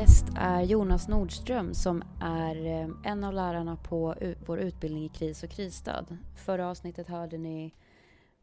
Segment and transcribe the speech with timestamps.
[0.00, 4.14] gäst är Jonas Nordström som är eh, en av lärarna på
[4.46, 6.16] vår utbildning i kris och krisstöd.
[6.36, 7.74] Förra avsnittet hörde ni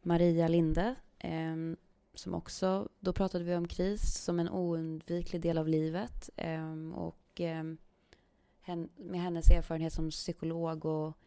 [0.02, 1.78] Maria Linde ehm,
[2.14, 7.42] som också, då pratade vi om kris som en oundviklig del av livet ehm, och
[7.42, 7.78] ehm,
[8.96, 11.18] med hennes erfarenhet som psykolog och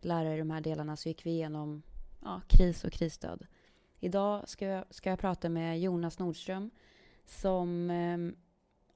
[0.00, 1.82] lärare i de här delarna så gick vi igenom
[2.22, 3.46] ja, kris och krisstöd.
[4.00, 6.70] Idag ska jag, ska jag prata med Jonas Nordström
[7.26, 7.90] som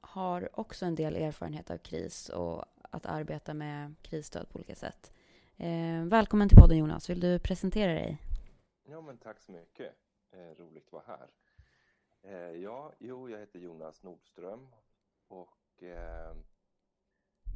[0.00, 5.12] har också en del erfarenhet av kris och att arbeta med krisstöd på olika sätt.
[5.56, 8.18] Eh, välkommen till podden Jonas, vill du presentera dig?
[8.82, 9.94] Ja men tack så mycket,
[10.30, 11.28] eh, roligt att vara här.
[12.22, 14.68] Eh, ja, jo, jag heter Jonas Nordström
[15.28, 16.36] och eh,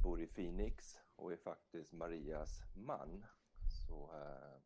[0.02, 3.24] bor i Phoenix och är faktiskt Marias man.
[3.86, 4.60] Så, eh,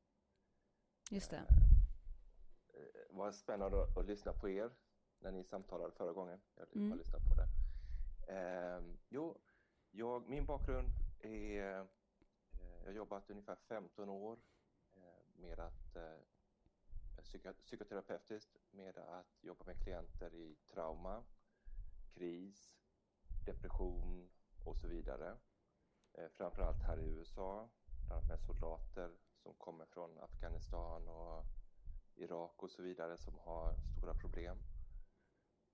[1.10, 1.36] Just det.
[1.36, 4.70] Eh, vad spännande att, att lyssna på er
[5.18, 6.40] när ni samtalade förra gången.
[6.54, 6.98] Jag har mm.
[6.98, 7.65] lyssnat på det.
[8.26, 9.38] Eh, jo,
[9.90, 10.88] jag, min bakgrund
[11.20, 11.86] är, eh,
[12.80, 14.38] jag har jobbat ungefär 15 år
[14.96, 16.18] eh, med att eh,
[17.22, 21.24] psyko, psykoterapeutiskt med att jobba med klienter i trauma,
[22.14, 22.72] kris,
[23.46, 24.30] depression
[24.64, 25.36] och så vidare.
[26.12, 27.68] Eh, framförallt här i USA,
[28.28, 29.10] med soldater
[29.42, 31.44] som kommer från Afghanistan och
[32.14, 34.58] Irak och så vidare som har stora problem.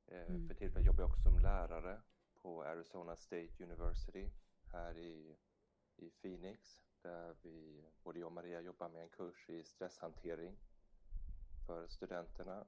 [0.07, 0.49] Eh, mm.
[0.49, 2.01] För tillfället jobbar jag också som lärare
[2.43, 4.31] på Arizona State University
[4.73, 5.37] här i,
[5.97, 10.57] i Phoenix där vi, både jag och Maria jobbar med en kurs i stresshantering
[11.67, 12.67] för studenterna.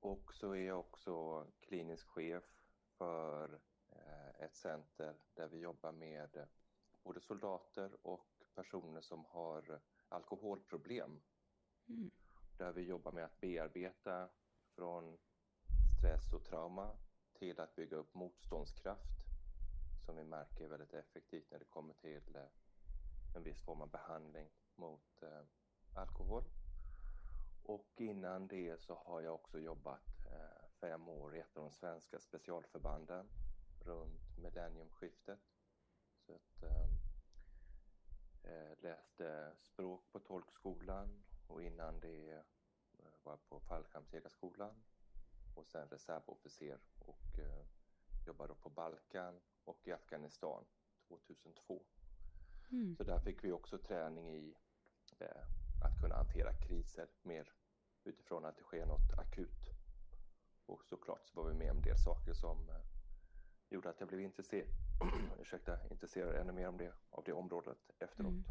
[0.00, 2.44] Och så är jag också klinisk chef
[2.98, 6.48] för eh, ett center där vi jobbar med
[7.02, 11.20] både soldater och personer som har alkoholproblem.
[11.88, 12.10] Mm.
[12.56, 14.28] Där vi jobbar med att bearbeta
[14.74, 15.18] från
[15.98, 16.96] stress och trauma
[17.34, 19.14] till att bygga upp motståndskraft
[20.06, 22.42] som vi märker är väldigt effektivt när det kommer till eh,
[23.36, 25.42] en viss form av behandling mot eh,
[25.94, 26.44] alkohol.
[27.62, 31.70] Och innan det så har jag också jobbat eh, fem år i ett av de
[31.70, 33.28] svenska specialförbanden
[33.80, 35.40] runt millenniumskiftet.
[36.26, 36.88] Så att, eh,
[38.78, 42.42] läste språk på tolkskolan och innan det
[43.22, 44.74] var jag på fallskärmsjägarskolan
[45.54, 47.64] och sen reservofficer och eh,
[48.26, 50.64] jobbade på Balkan och i Afghanistan
[51.08, 51.82] 2002.
[52.70, 52.96] Mm.
[52.96, 54.54] Så där fick vi också träning i
[55.18, 55.46] eh,
[55.84, 57.52] att kunna hantera kriser mer
[58.04, 59.70] utifrån att det sker något akut.
[60.66, 62.76] Och såklart så var vi med om en del saker som eh,
[63.68, 64.68] gjorde att jag blev intresserad,
[65.40, 68.32] ursäkta, intresserad ännu mer om det, av det området efteråt.
[68.32, 68.44] Mm.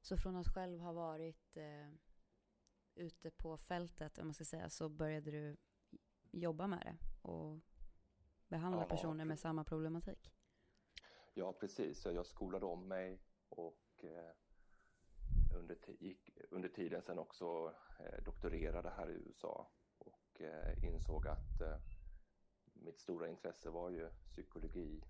[0.00, 1.88] Så från att själv ha varit eh,
[2.98, 5.56] ute på fältet, om man ska säga, så började du
[6.30, 6.96] jobba med det
[7.28, 7.60] och
[8.48, 10.32] behandla ja, personer med samma problematik?
[11.34, 12.04] Ja, precis.
[12.04, 14.30] Jag skolade om mig och eh,
[15.54, 21.60] under, gick, under tiden sen också eh, doktorerade här i USA och eh, insåg att
[21.60, 21.76] eh,
[22.72, 25.02] mitt stora intresse var ju psykologi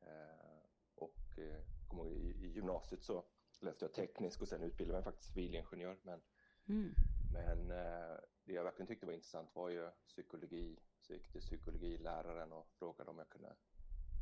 [0.00, 0.62] eh,
[0.94, 3.24] och eh, i, i gymnasiet så
[3.60, 6.20] läste jag teknisk och sen utbildade jag mig faktiskt civilingenjör men
[6.68, 6.94] mm.
[7.36, 10.78] Men eh, det jag verkligen tyckte var intressant var ju psykologi.
[11.00, 13.54] Så jag gick till psykologiläraren och frågade om jag kunde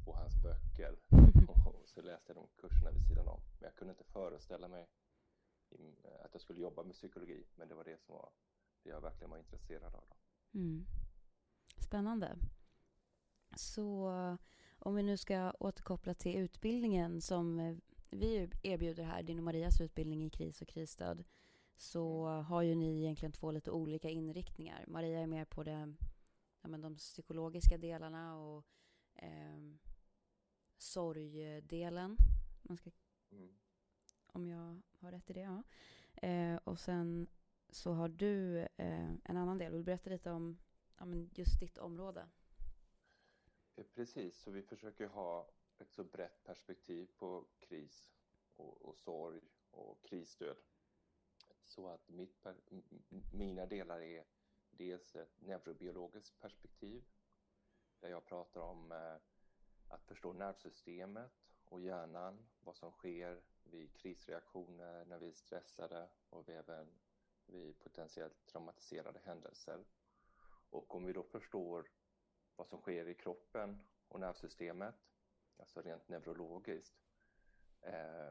[0.04, 0.96] få hans böcker.
[1.66, 3.40] och så läste jag de kurserna vid sidan om.
[3.60, 4.88] Men jag kunde inte föreställa mig
[6.24, 7.46] att jag skulle jobba med psykologi.
[7.56, 8.30] Men det var det som var
[8.82, 10.04] det jag verkligen var intresserad av.
[10.54, 10.86] Mm.
[11.78, 12.36] Spännande.
[13.56, 14.10] Så
[14.78, 17.80] om vi nu ska återkoppla till utbildningen som
[18.10, 21.24] vi erbjuder här, din och Marias utbildning i kris och krisstöd
[21.76, 24.84] så har ju ni egentligen två lite olika inriktningar.
[24.88, 25.94] Maria är mer på det,
[26.60, 28.64] ja, men de psykologiska delarna och
[29.14, 29.58] eh,
[30.76, 32.16] sorgdelen.
[32.62, 32.90] Man ska,
[33.30, 33.54] mm.
[34.26, 35.62] Om jag har rätt i det, ja.
[36.28, 37.26] Eh, och sen
[37.68, 39.72] så har du eh, en annan del.
[39.72, 40.58] Vill du berätta lite om
[40.98, 42.28] ja, men just ditt område?
[43.76, 48.12] Eh, precis, så vi försöker ha ett så brett perspektiv på kris
[48.56, 50.56] och, och sorg och krisstöd
[51.64, 52.46] så att mitt,
[53.32, 54.24] mina delar är
[54.70, 57.04] dels ett neurobiologiskt perspektiv
[58.00, 59.16] där jag pratar om eh,
[59.88, 61.32] att förstå nervsystemet
[61.64, 66.86] och hjärnan, vad som sker vid krisreaktioner, när vi är stressade och även
[67.46, 69.84] vid potentiellt traumatiserade händelser.
[70.70, 71.90] Och om vi då förstår
[72.56, 74.94] vad som sker i kroppen och nervsystemet,
[75.56, 76.94] alltså rent neurologiskt,
[77.80, 78.30] eh,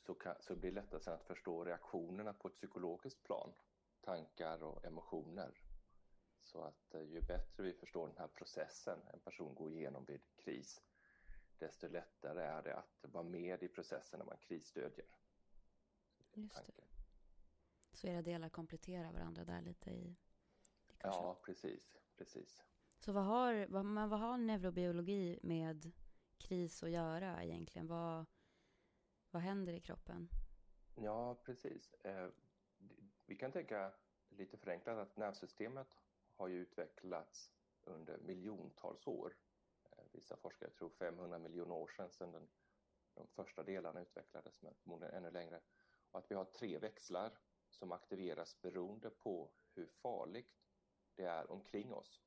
[0.00, 3.52] så, kan, så blir det lättare sen att förstå reaktionerna på ett psykologiskt plan,
[4.00, 5.62] tankar och emotioner.
[6.42, 10.20] Så att eh, ju bättre vi förstår den här processen en person går igenom vid
[10.36, 10.82] kris,
[11.58, 15.06] desto lättare är det att vara med i processen när man krisstödjer.
[16.34, 16.84] Just det.
[17.92, 20.16] Så era delar kompletterar varandra där lite i, i
[21.02, 22.64] Ja, precis, precis.
[22.98, 25.92] Så vad har, vad, men vad har neurobiologi med
[26.38, 27.86] kris att göra egentligen?
[27.86, 28.26] Vad,
[29.30, 30.28] vad händer i kroppen?
[30.94, 31.94] Ja, precis.
[31.94, 32.28] Eh,
[33.26, 33.92] vi kan tänka
[34.28, 35.96] lite förenklat att nervsystemet
[36.36, 37.52] har ju utvecklats
[37.84, 39.36] under miljontals år.
[39.84, 42.48] Eh, vissa forskare tror 500 miljoner år sedan, sedan den,
[43.14, 45.60] de första delarna utvecklades, men förmodligen ännu längre.
[46.10, 47.38] Och att vi har tre växlar
[47.68, 50.60] som aktiveras beroende på hur farligt
[51.14, 52.22] det är omkring oss.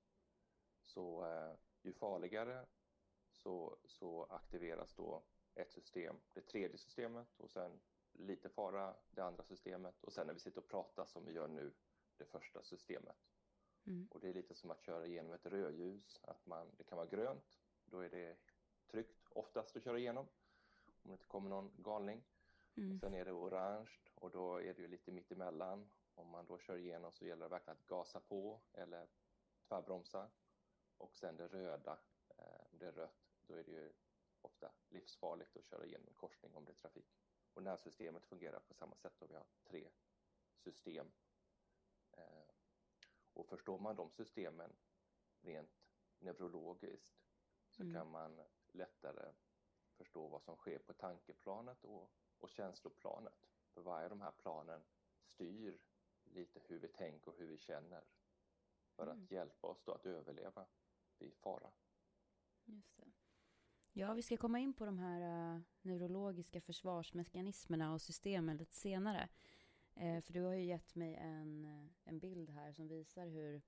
[0.82, 2.66] Så eh, ju farligare
[3.32, 5.24] så, så aktiveras då
[5.56, 7.80] ett system, det tredje systemet och sen
[8.14, 11.48] lite fara det andra systemet och sen när vi sitter och pratar som vi gör
[11.48, 11.74] nu,
[12.18, 13.18] det första systemet.
[13.86, 14.08] Mm.
[14.12, 17.08] Och det är lite som att köra igenom ett rödljus, att man, det kan vara
[17.08, 18.38] grönt, då är det
[18.88, 20.28] tryggt oftast att köra igenom
[21.04, 22.24] om det inte kommer någon galning.
[22.76, 23.00] Mm.
[23.00, 25.90] sen är det orange och då är det ju lite mittemellan.
[26.16, 29.08] Om man då kör igenom så gäller det verkligen att gasa på eller
[29.68, 30.30] tvärbromsa.
[30.98, 32.00] Och sen det röda,
[32.38, 33.94] eh, det är rött, då är det ju
[34.46, 37.20] ofta livsfarligt att köra igenom en korsning om det är trafik.
[37.54, 39.90] Och nervsystemet fungerar på samma sätt och vi har tre
[40.58, 41.12] system.
[42.12, 42.54] Eh,
[43.34, 44.76] och förstår man de systemen
[45.42, 45.84] rent
[46.20, 47.14] neurologiskt
[47.70, 47.94] så mm.
[47.94, 48.42] kan man
[48.72, 49.34] lättare
[49.98, 53.50] förstå vad som sker på tankeplanet och, och känsloplanet.
[53.74, 54.84] För varje av de här planen
[55.26, 55.82] styr
[56.24, 58.04] lite hur vi tänker och hur vi känner
[58.96, 59.24] för mm.
[59.24, 60.66] att hjälpa oss att överleva
[61.18, 61.72] vid fara.
[62.66, 63.23] Just det.
[63.96, 69.30] Ja, vi ska komma in på de här uh, neurologiska försvarsmekanismerna och systemen lite senare.
[70.02, 73.62] Uh, för du har ju gett mig en, uh, en bild här som visar hur,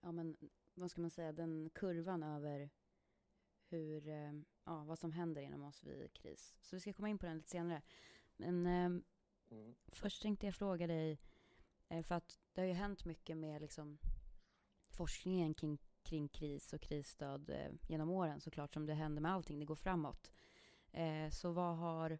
[0.00, 0.36] ja men
[0.74, 2.70] vad ska man säga, den kurvan över
[3.68, 4.08] hur,
[4.64, 6.56] ja, vad som händer inom oss vid kris.
[6.60, 7.82] Så vi ska komma in på den lite senare.
[8.36, 9.04] Men mm.
[9.86, 11.18] först tänkte jag fråga dig,
[11.88, 13.98] för att det har ju hänt mycket med liksom
[14.88, 19.58] forskningen kring kring kris och krisstöd eh, genom åren såklart som det händer med allting,
[19.58, 20.32] det går framåt.
[20.92, 22.18] Eh, så vad har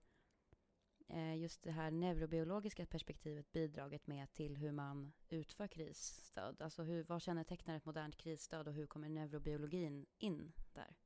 [1.09, 6.63] eh, just det här neurobiologiska perspektivet bidragit med till hur man utför krisstöd?
[6.63, 10.97] Alltså hur, vad kännetecknar ett modernt krisstöd och hur kommer neurobiologin in där?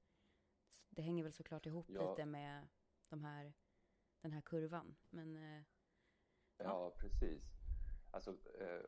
[0.90, 2.10] Det hänger väl såklart ihop ja.
[2.10, 2.68] lite med
[3.08, 3.52] de här,
[4.20, 5.36] den här kurvan, men...
[6.56, 6.64] Ja.
[6.64, 7.42] ja, precis.
[8.10, 8.30] Alltså,
[8.60, 8.84] eh,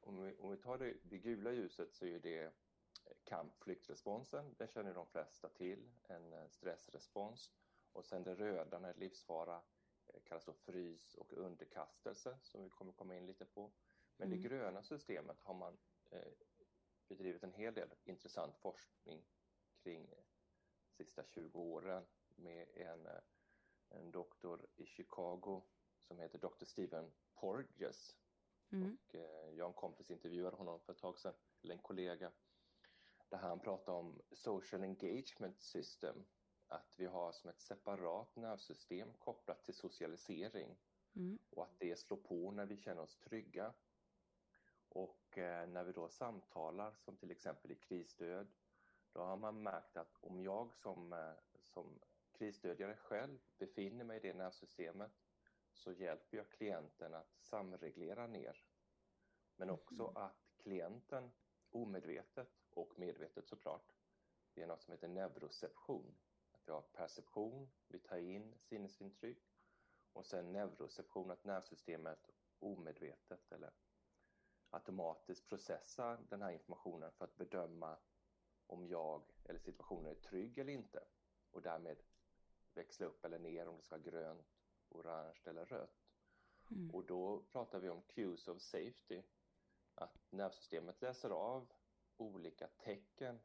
[0.00, 2.52] om, vi, om vi tar det, det gula ljuset så är det
[3.24, 7.50] kampflyktrresponsen, den känner de flesta till, en eh, stressrespons.
[7.92, 9.62] Och sen det röda när livsfara
[10.06, 13.72] eh, kallas då frys och underkastelse som vi kommer komma in lite på.
[14.16, 14.42] Men mm.
[14.42, 15.78] det gröna systemet har man
[16.10, 16.32] eh,
[17.08, 19.24] bedrivit en hel del intressant forskning
[19.82, 22.06] kring de sista 20 åren
[22.36, 23.22] med en, eh,
[23.88, 25.62] en doktor i Chicago
[25.98, 26.64] som heter Dr.
[26.64, 28.16] Stephen Porges.
[28.72, 28.98] Mm.
[29.06, 32.32] Och, eh, jag och en kompis intervjuade honom för ett tag sedan, eller en kollega
[33.30, 36.24] där han pratar om social engagement system,
[36.66, 40.76] att vi har som ett separat nervsystem kopplat till socialisering
[41.16, 41.38] mm.
[41.50, 43.74] och att det slår på när vi känner oss trygga.
[44.88, 48.52] Och eh, när vi då samtalar, som till exempel i krisstöd,
[49.12, 52.00] då har man märkt att om jag som, eh, som
[52.32, 55.12] krisstödjare själv befinner mig i det nervsystemet
[55.72, 58.64] så hjälper jag klienten att samreglera ner.
[59.56, 60.16] Men också mm.
[60.16, 61.30] att klienten
[61.70, 63.92] omedvetet och medvetet såklart.
[64.54, 66.14] Det är något som heter neuroception.
[66.52, 69.56] Att vi har perception, vi tar in sinnesintryck
[70.12, 73.72] och sen neuroception, att nervsystemet omedvetet eller
[74.70, 77.96] automatiskt processar den här informationen för att bedöma
[78.66, 81.04] om jag eller situationen är trygg eller inte
[81.50, 82.02] och därmed
[82.74, 86.10] växla upp eller ner om det ska vara grönt, orange eller rött.
[86.70, 86.90] Mm.
[86.90, 89.22] Och då pratar vi om cues of safety,
[89.94, 91.72] att nervsystemet läser av
[92.20, 93.40] olika tecken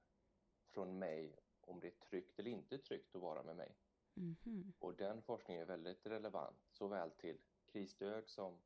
[0.67, 3.75] från mig om det är tryggt eller inte tryggt att vara med mig.
[4.17, 4.73] Mm.
[4.79, 8.61] Och den forskningen är väldigt relevant såväl till krisstöd som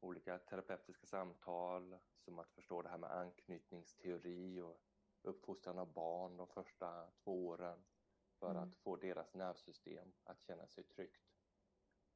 [0.00, 4.80] olika terapeutiska samtal, som att förstå det här med anknytningsteori och
[5.22, 7.84] uppfostran av barn de första två åren
[8.38, 8.62] för mm.
[8.62, 11.22] att få deras nervsystem att känna sig tryggt.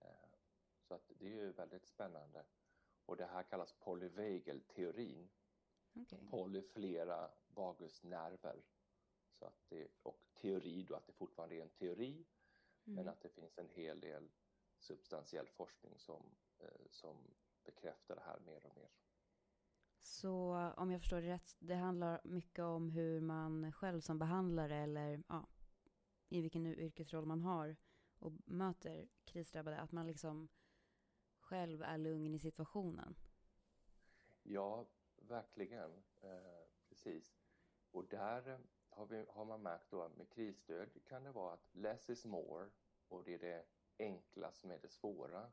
[0.00, 0.38] Eh,
[0.80, 2.44] så att det är ju väldigt spännande.
[3.06, 5.28] Och det här kallas polyvagal-teorin
[5.94, 6.18] Okay.
[6.30, 8.62] Poly flera vagusnerver.
[9.32, 12.26] Så att det, och teori då, att det fortfarande är en teori mm.
[12.84, 14.30] men att det finns en hel del
[14.78, 16.22] substantiell forskning som,
[16.58, 17.16] eh, som
[17.64, 18.90] bekräftar det här mer och mer.
[19.98, 24.76] Så om jag förstår det rätt, det handlar mycket om hur man själv som behandlare
[24.76, 25.46] eller ja,
[26.28, 27.76] i vilken yrkesroll man har
[28.18, 30.48] och möter krisdrabbade, att man liksom
[31.38, 33.14] själv är lugn i situationen.
[34.42, 34.86] Ja,
[35.30, 36.04] verkligen.
[36.20, 37.34] Eh, precis.
[37.90, 38.58] Och där
[38.88, 42.24] har, vi, har man märkt då att med krisstöd kan det vara att less is
[42.24, 42.70] more
[43.08, 43.66] och det är det
[43.98, 45.52] enkla som är det svåra.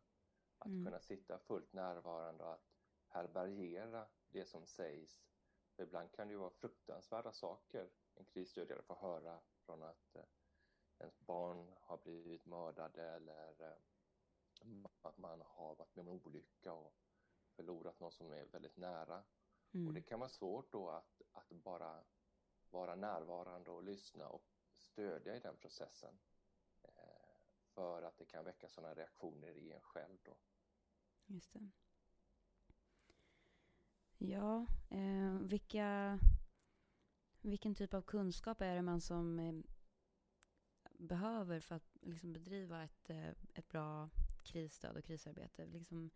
[0.57, 0.85] Att mm.
[0.85, 2.67] kunna sitta fullt närvarande och att
[3.07, 5.21] härbärgera det som sägs.
[5.75, 10.23] För ibland kan det ju vara fruktansvärda saker en krisstödjare får höra från att eh,
[10.99, 16.73] ens barn har blivit mördade eller eh, att man har varit med om en olycka
[16.73, 16.93] och
[17.55, 19.23] förlorat någon som är väldigt nära.
[19.71, 19.87] Mm.
[19.87, 22.03] Och det kan vara svårt då att, att bara
[22.69, 24.45] vara närvarande och lyssna och
[24.75, 26.19] stödja i den processen.
[26.83, 27.17] Eh,
[27.73, 30.37] för att det kan väcka sådana reaktioner i en själv då.
[31.25, 31.69] Just det.
[34.17, 36.19] Ja, eh, vilka,
[37.41, 39.55] vilken typ av kunskap är det man som eh,
[40.97, 44.09] behöver för att liksom bedriva ett, eh, ett bra
[44.43, 45.65] krisstöd och krisarbete?
[45.65, 46.09] Liksom,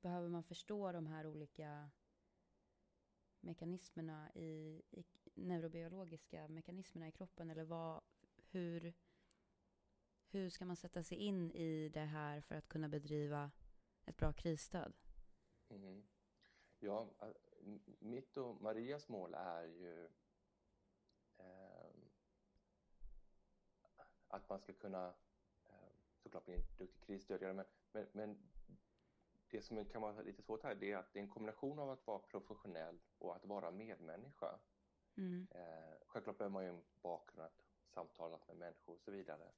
[0.00, 1.90] behöver man förstå de här olika
[3.40, 5.04] mekanismerna i, i
[5.34, 7.50] neurobiologiska mekanismerna i kroppen?
[7.50, 8.02] Eller vad,
[8.50, 8.94] hur,
[10.28, 13.50] hur ska man sätta sig in i det här för att kunna bedriva
[14.04, 14.96] ett bra krisstöd?
[15.68, 16.02] Mm.
[16.78, 17.10] Ja,
[17.98, 20.08] mitt och Marias mål är ju
[21.38, 21.90] eh,
[24.28, 25.14] att man ska kunna
[25.64, 28.38] eh, såklart bli en duktig krisstödjare men, men, men,
[29.50, 32.06] det som kan vara lite svårt här är att det är en kombination av att
[32.06, 34.58] vara professionell och att vara medmänniska.
[35.16, 35.46] Mm.
[35.50, 39.52] Eh, självklart behöver man ju en bakgrund att samtala med människor och så vidare.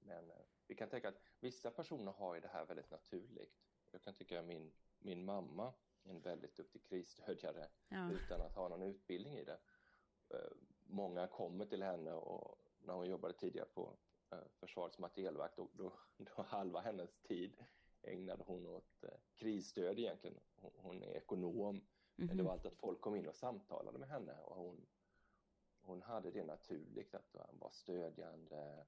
[0.00, 3.54] Men eh, vi kan tänka att vissa personer har ju det här väldigt naturligt.
[3.90, 8.10] Jag kan tycka att min, min mamma en väldigt duktig krisstödjare ja.
[8.12, 9.58] utan att ha någon utbildning i det.
[10.30, 10.52] Eh,
[10.86, 13.96] många kommer till henne och när hon jobbade tidigare på
[14.30, 17.64] eh, Försvarets materielverk då, då, då halva hennes tid
[18.02, 20.40] ägnade hon åt eh, krisstöd egentligen.
[20.54, 22.26] Hon, hon är ekonom mm -hmm.
[22.26, 22.52] men det var mhm.
[22.52, 24.86] alltid att folk kom in och samtalade med henne och hon,
[25.80, 28.86] hon hade det naturligt att vara stödjande,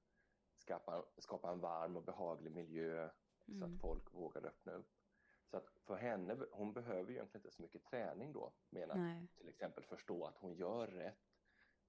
[0.55, 3.59] skapa, skapa en varm och behaglig miljö mm.
[3.59, 3.79] så att mm.
[3.79, 4.91] folk vågade öppna upp.
[5.45, 9.49] Så att för henne, hon behöver ju egentligen inte så mycket träning då, att till
[9.49, 11.33] exempel förstå att hon gör rätt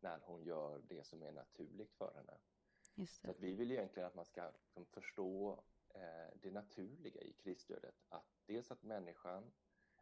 [0.01, 2.39] när hon gör det som är naturligt för henne.
[3.09, 5.65] Så att vi vill egentligen att man ska liksom, förstå
[6.35, 7.95] det naturliga i krisstödet.
[8.09, 9.53] Att dels att människan,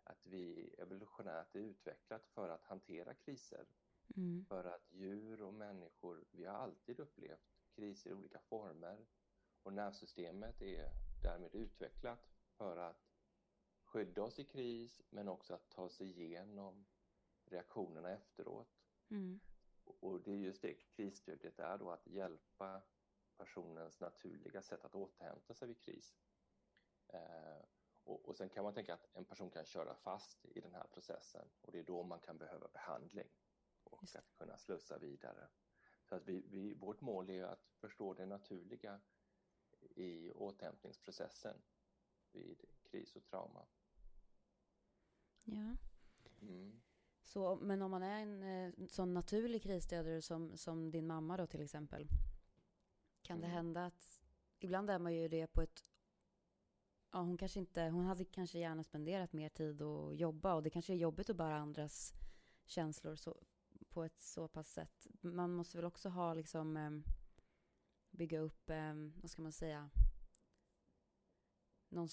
[0.04, 3.66] att vi evolutionärt är utvecklat för att hantera kriser.
[4.16, 4.44] Mm.
[4.44, 9.06] För att djur och människor, vi har alltid upplevt kriser i olika former.
[9.62, 10.90] Och nervsystemet är
[11.22, 13.12] därmed utvecklat för att
[13.84, 16.84] skydda oss i kris men också att ta sig igenom
[17.44, 18.68] reaktionerna efteråt.
[19.08, 19.40] Mm.
[19.84, 22.82] Och det är just det krisstödet är då, att hjälpa
[23.36, 26.14] personens naturliga sätt att återhämta sig vid kris.
[27.08, 27.62] Eh,
[28.04, 30.86] och, och sen kan man tänka att en person kan köra fast i den här
[30.92, 33.28] processen och det är då man kan behöva behandling
[33.84, 35.48] och att kunna slussa vidare.
[36.04, 39.00] Så att vi, vi, vårt mål är att förstå det naturliga
[39.80, 41.62] i återhämtningsprocessen
[42.32, 43.66] vid kris och trauma.
[45.44, 45.76] Ja.
[46.40, 46.80] Mm.
[47.22, 51.46] Så, men om man är en eh, sån naturlig krisstödjare som, som din mamma då
[51.46, 52.08] till exempel.
[53.22, 53.50] Kan mm.
[53.50, 54.22] det hända att,
[54.58, 55.90] ibland är man ju det på ett,
[57.12, 60.70] ja hon kanske inte, hon hade kanske gärna spenderat mer tid och jobba och det
[60.70, 62.14] kanske är jobbigt att bära andras
[62.64, 63.36] känslor så,
[63.88, 65.06] på ett så pass sätt.
[65.20, 66.90] Man måste väl också ha liksom, eh,
[68.10, 69.90] bygga upp, eh, vad ska man säga,
[71.88, 72.08] någon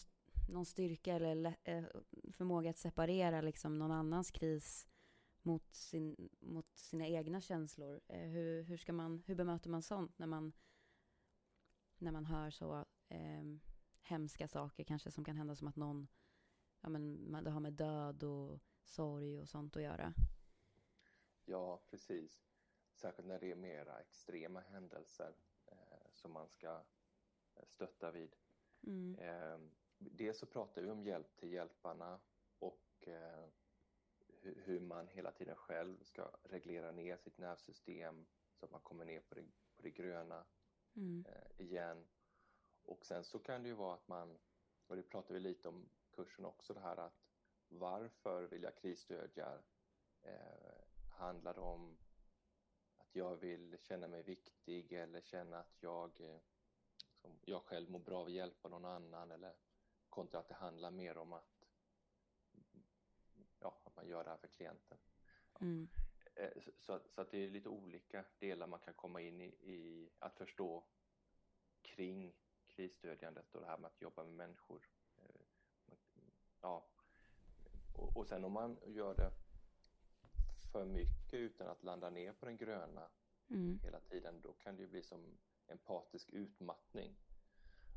[0.49, 1.83] någon styrka eller eh,
[2.31, 4.87] förmåga att separera liksom någon annans kris
[5.41, 7.99] mot, sin, mot sina egna känslor.
[8.07, 10.53] Eh, hur, hur, ska man, hur bemöter man sånt när man,
[12.01, 13.43] när man hör så eh,
[14.01, 16.07] hemska saker kanske som kan hända som att någon,
[16.81, 20.13] ja men det har med död och sorg och sånt att göra?
[21.45, 22.45] Ja, precis.
[22.93, 26.83] Särskilt när det är mera extrema händelser eh, som man ska
[27.63, 28.35] stötta vid.
[28.87, 29.15] Mm.
[29.15, 29.59] Eh,
[29.97, 32.19] dels så pratar vi om hjälp till hjälparna
[32.59, 33.45] och eh,
[34.41, 39.19] hur man hela tiden själv ska reglera ner sitt nervsystem så att man kommer ner
[39.19, 39.41] på det,
[39.75, 40.45] på det gröna
[40.95, 41.25] mm.
[41.25, 42.07] eh, igen.
[42.83, 44.37] Och sen så kan det ju vara att man,
[44.87, 47.25] och det pratar vi lite om kursen också, det här att
[47.67, 49.59] varför vill jag krisstödja?
[50.21, 50.79] Eh,
[51.11, 51.97] handlar om
[52.97, 56.39] att jag vill känna mig viktig eller känna att jag, eh,
[57.45, 59.53] jag själv mår bra av att hjälpa någon annan eller
[60.09, 61.65] kontra att det handlar mer om att
[63.59, 64.97] ja, att man gör det här för klienten.
[65.59, 65.89] Mm.
[66.39, 70.09] Eh, så, så, att det är lite olika delar man kan komma in i, i
[70.19, 70.83] att förstå
[71.81, 72.33] kring
[72.67, 74.89] krisstödjandet och det här med att jobba med människor.
[75.17, 75.95] Eh,
[76.61, 76.85] ja.
[77.93, 79.31] Och, och sen om man gör det
[80.71, 83.09] för mycket utan att landa ner på den gröna
[83.49, 83.79] mm.
[83.83, 87.15] hela tiden, då kan det ju bli som empatisk utmattning.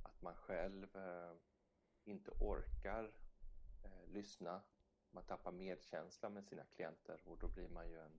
[0.03, 1.33] Att man själv eh,
[2.05, 3.13] inte orkar
[3.85, 4.63] eh, lyssna,
[5.11, 8.19] man tappar medkänsla med sina klienter och då blir man ju en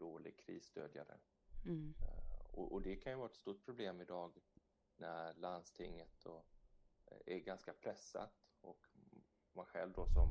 [0.00, 1.18] dålig krisstödjare.
[1.64, 1.94] Mm.
[2.00, 4.32] Eh, och, och, det kan ju vara ett stort problem idag
[4.96, 6.44] när landstinget då
[7.06, 8.86] eh, är ganska pressat och
[9.52, 10.28] man själv då som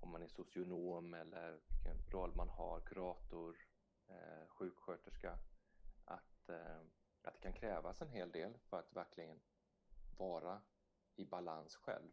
[0.00, 3.56] om man är socionom eller vilken roll man har, kurator,
[4.08, 5.38] eh, sjuksköterska,
[6.04, 6.80] att, eh,
[7.22, 9.40] att det kan krävas en hel del för att verkligen
[10.16, 10.62] vara
[11.16, 12.10] i balans själv.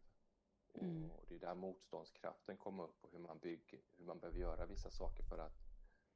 [0.74, 1.10] Mm.
[1.10, 4.66] Och det är där motståndskraften kommer upp och hur man bygger, hur man behöver göra
[4.66, 5.69] vissa saker för att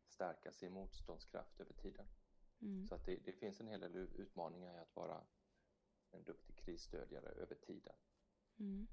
[0.06, 2.06] stärka sin motståndskraft över tiden.
[2.61, 2.87] Mm.
[2.87, 5.25] Så att det, det, finns en hel del utmaningar i att vara
[6.11, 7.94] en duktig krisstödjare över tiden.
[8.58, 8.87] Mm.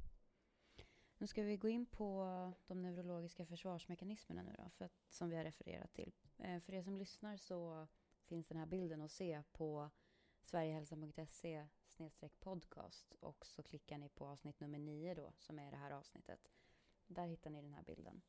[1.17, 2.25] Nu ska vi gå in på
[2.67, 6.13] de neurologiska försvarsmekanismerna nu då, för att, som vi har refererat till.
[6.37, 7.87] Eh, för er som lyssnar så
[8.23, 9.89] finns den här bilden att se på
[10.41, 11.67] sverigehälsan.se
[12.39, 16.51] podcast och så klickar ni på avsnitt nummer nio då, som är det här avsnittet.
[17.07, 18.21] Där hittar ni den här bilden.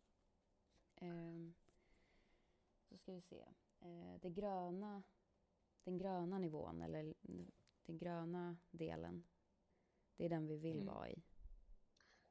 [2.93, 3.45] Så ska vi se.
[3.81, 5.03] Eh, det gröna,
[5.85, 7.15] den gröna nivån, eller
[7.87, 9.25] den gröna delen,
[10.17, 10.95] det är den vi vill mm.
[10.95, 11.23] vara i.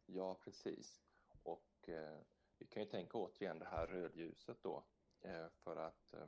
[0.05, 1.01] Ja, precis.
[1.43, 2.19] Och eh,
[2.57, 4.83] vi kan ju tänka återigen det här rödljuset då
[5.21, 6.27] eh, för att eh,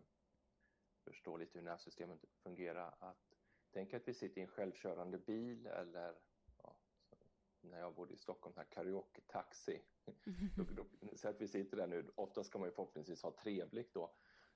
[1.04, 2.96] förstå lite hur nervsystemet fungerar.
[3.00, 3.34] Att,
[3.72, 6.16] tänk att vi sitter i en självkörande bil eller
[6.58, 6.78] ja,
[7.62, 9.82] när jag bodde i Stockholm, här karaoke-taxi.
[11.15, 14.13] så att vi sitter där nu, oftast ska man ju förhoppningsvis ha trevligt då.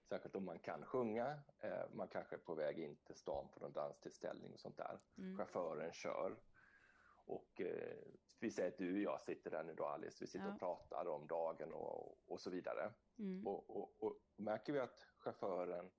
[0.10, 3.60] Särskilt om man kan sjunga, eh, man kanske är på väg in till stan på
[3.60, 5.00] någon danstillställning och sånt där.
[5.18, 5.38] Mm.
[5.38, 6.38] Chauffören kör.
[7.26, 7.98] Och eh,
[8.40, 10.54] vi säger att du och jag sitter där nu då Alice, vi sitter ja.
[10.54, 12.94] och pratar om dagen och, och så vidare.
[13.20, 13.48] Mm.
[13.48, 15.92] Och, och, och, märker vi att chauffören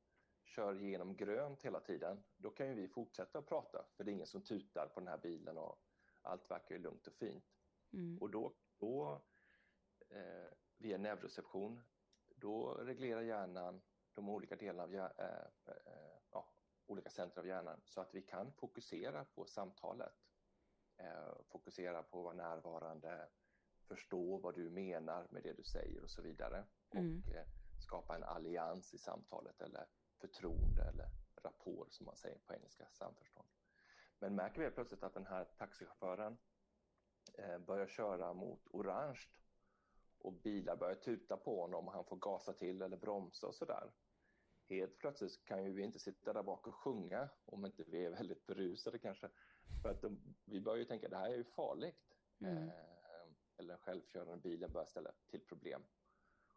[0.44, 4.12] kör genom grönt hela tiden, då kan ju vi fortsätta att prata för det är
[4.12, 5.83] ingen som tutar på den här bilen och
[6.23, 7.44] allt verkar ju lugnt och fint.
[7.92, 8.18] Mm.
[8.18, 9.23] Och då, då
[10.09, 11.83] eh, via neuroception,
[12.29, 13.81] då reglerar hjärnan
[14.18, 16.48] de olika delarna av hjärnan, äh, äh, ja,
[16.87, 20.14] olika centra av hjärnan så att vi kan fokusera på samtalet.
[20.96, 23.28] Eh, fokusera på att vara närvarande,
[23.88, 26.64] förstå vad du menar med det du säger och så vidare.
[26.90, 27.22] Mm.
[27.26, 27.46] Och eh,
[27.78, 29.87] skapa en allians i samtalet eller
[30.20, 31.09] förtroende eller
[31.42, 33.48] rapport som man säger på engelska, samförstånd.
[34.18, 36.38] Men märker vi plötsligt att den här taxichauffören
[37.35, 39.20] eh, börjar köra mot orange
[40.18, 43.90] och bilar börjar tuta på honom och han får gasa till eller bromsa och sådär.
[44.68, 48.11] Helt plötsligt kan ju vi inte sitta där bak och sjunga om inte vi är
[48.11, 49.28] väldigt berusade kanske.
[49.83, 52.16] För att de, vi börjar ju tänka att det här är ju farligt.
[52.40, 52.68] Mm.
[52.68, 52.74] Eh,
[53.57, 55.83] eller den självkörande bilen börjar ställa till problem.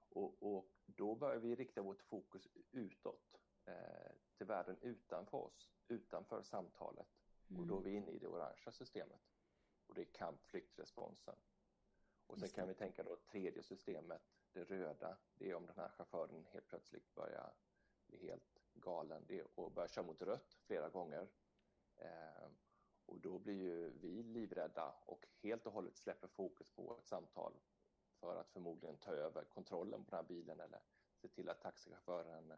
[0.10, 6.42] Och, och, då börjar vi rikta vårt fokus utåt, eh, till världen utanför oss, utanför
[6.42, 7.08] samtalet.
[7.50, 7.62] Mm.
[7.62, 9.22] Och då är vi inne i det orangea systemet.
[9.88, 11.36] Och det är kampflyktresponsen.
[12.28, 14.22] Och sen kan vi tänka då tredje systemet,
[14.54, 17.54] det röda, det är om den här chauffören helt plötsligt börjar
[18.12, 21.28] bli helt galen det är att börja köra mot rött flera gånger.
[21.98, 22.48] Eh,
[23.06, 27.54] och då blir ju vi livrädda och helt och hållet släpper fokus på ett samtal
[28.20, 30.82] för att förmodligen ta över kontrollen på den här bilen eller
[31.22, 32.54] se till att taxichauffören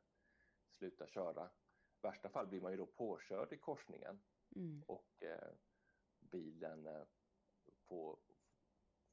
[0.70, 1.46] slutar köra.
[1.46, 4.20] I värsta fall blir man ju då påkörd i korsningen
[4.56, 4.84] mm.
[4.88, 5.52] och eh,
[6.20, 7.04] bilen eh,
[7.76, 8.20] får,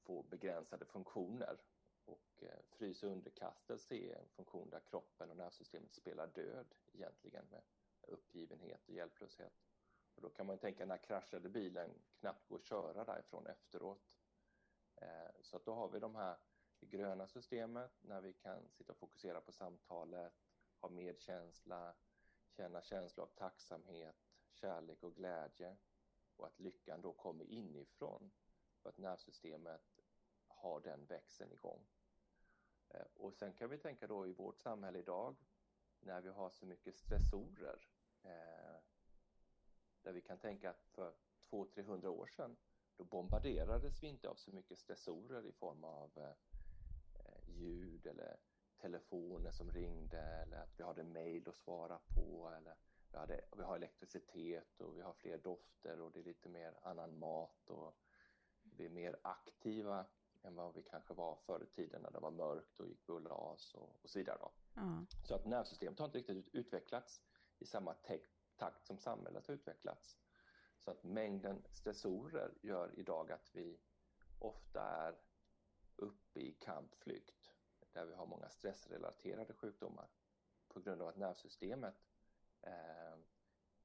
[0.03, 1.61] får begränsade funktioner.
[2.05, 7.45] Och eh, frys och underkastelse är en funktion där kroppen och nervsystemet spelar död egentligen
[7.51, 7.63] med
[8.03, 9.53] uppgivenhet och hjälplöshet.
[10.15, 14.19] Och då kan man tänka när kraschade bilen knappt går att köra därifrån efteråt.
[14.97, 16.37] Eh, så att då har vi de här
[16.81, 20.33] det gröna systemet när vi kan sitta och fokusera på samtalet,
[20.81, 21.95] ha medkänsla,
[22.49, 24.17] känna känslor av tacksamhet,
[24.53, 25.77] kärlek och glädje
[26.37, 28.31] och att lyckan då kommer inifrån
[28.83, 30.00] för att nervsystemet
[30.61, 31.87] har den växeln igång.
[32.89, 35.37] Eh, och sen kan vi tänka då i vårt samhälle idag
[36.01, 37.89] när vi har så mycket stressorer
[38.23, 38.81] eh,
[40.03, 41.15] där vi kan tänka att för
[41.51, 42.57] 200-300 år sedan
[42.97, 46.35] då bombarderades vi inte av så mycket stressorer i form av eh,
[47.47, 48.37] ljud eller
[48.81, 52.75] telefoner som ringde eller att vi hade mejl att svara på eller
[53.13, 56.75] vi, hade, vi har elektricitet och vi har fler dofter och det är lite mer
[56.83, 57.97] annan mat och
[58.63, 60.07] vi är mer aktiva
[60.43, 63.13] än vad vi kanske var förr i tiden när det var mörkt och gick vi
[63.13, 64.39] och la oss och, och så vidare.
[64.41, 64.53] Då.
[64.75, 65.05] Ja.
[65.25, 67.23] Så att nervsystemet har inte riktigt utvecklats
[67.59, 67.95] i samma
[68.57, 70.19] takt som samhället har utvecklats.
[70.79, 73.81] Så att mängden stressorer gör idag att vi
[74.39, 75.19] ofta är
[75.97, 77.53] uppe i kampflykt
[77.93, 80.09] där vi har många stressrelaterade sjukdomar
[80.69, 82.11] på grund av att nervsystemet
[82.63, 83.19] eh,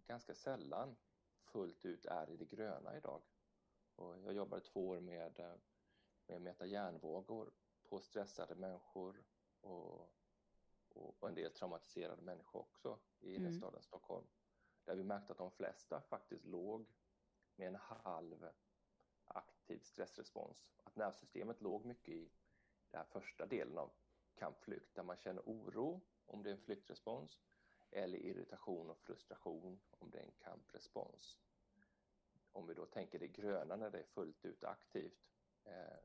[0.06, 0.96] ganska sällan
[1.44, 3.22] fullt ut är i det gröna idag.
[3.96, 5.40] Och jag jobbade två år med,
[6.28, 7.52] med mäta hjärnvågor
[7.90, 9.24] på stressade människor
[9.62, 10.10] och,
[10.90, 13.42] och en del traumatiserade människor också i mm.
[13.42, 14.28] innerstaden Stockholm.
[14.86, 16.86] Där vi märkte att de flesta faktiskt låg
[17.56, 18.50] med en halv
[19.26, 20.70] aktiv stressrespons.
[20.84, 22.32] Att nervsystemet låg mycket i
[22.92, 23.92] den här första delen av
[24.36, 27.40] kampflykt där man känner oro om det är en flyktrespons
[27.92, 31.40] eller irritation och frustration om det är en kamprespons.
[32.52, 35.26] Om vi då tänker det gröna när det är fullt ut aktivt
[35.64, 35.98] eh,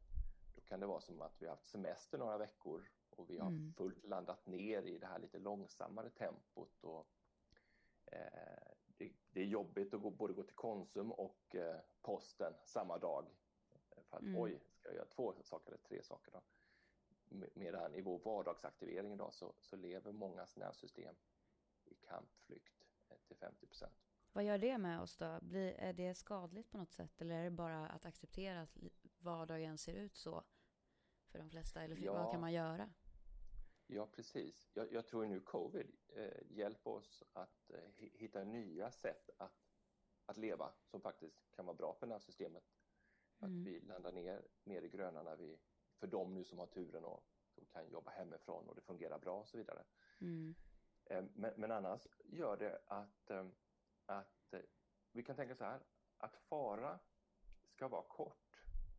[0.55, 3.49] då kan det vara som att vi har haft semester några veckor och vi har
[3.49, 3.73] mm.
[3.73, 7.07] fullt landat ner i det här lite långsammare tempot och
[8.07, 12.99] eh, det, det, är jobbigt att gå, både gå till Konsum och eh, posten samma
[12.99, 13.27] dag.
[14.05, 14.43] För att mm.
[14.43, 16.43] oj, ska jag göra två saker eller tre saker då?
[17.55, 21.15] Medan i vår vardagsaktivering idag så, så lever mångas nervsystem
[21.85, 23.93] i kampflykt eh, till 50 procent.
[24.33, 25.39] Vad gör det med oss då?
[25.43, 28.77] Blir, är det skadligt på något sätt eller är det bara att acceptera att
[29.21, 30.45] vardagen ser ut så
[31.31, 31.83] för de flesta?
[31.83, 32.91] Eller ja, vad kan man göra?
[33.87, 34.71] Ja, precis.
[34.75, 39.73] Jag, jag tror nu covid eh, hjälper oss att eh, hitta nya sätt att,
[40.27, 42.65] att leva som faktiskt kan vara bra för nervsystemet.
[43.41, 43.61] Mm.
[43.61, 45.59] Att vi landar ner mer i gröna när vi,
[45.99, 49.41] för de nu som har turen och som kan jobba hemifrån och det fungerar bra
[49.41, 49.85] och så vidare.
[50.21, 50.55] Mm.
[51.05, 53.47] Eh, men, men, annars gör det att, eh,
[54.07, 54.61] att eh,
[55.13, 55.81] vi kan tänka så här,
[56.19, 56.99] att fara
[57.69, 58.50] ska vara kort.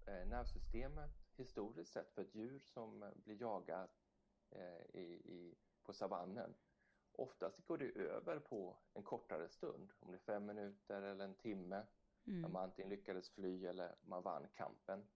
[0.05, 3.91] Nervsystemet historiskt sett för ett djur som blir jagat
[4.93, 6.55] i, i, på savannen,
[7.11, 11.35] oftast går det över på en kortare stund, om det är fem minuter eller en
[11.35, 11.87] timme,
[12.27, 12.41] mm.
[12.41, 15.07] när man antingen lyckades fly eller man vann kampen.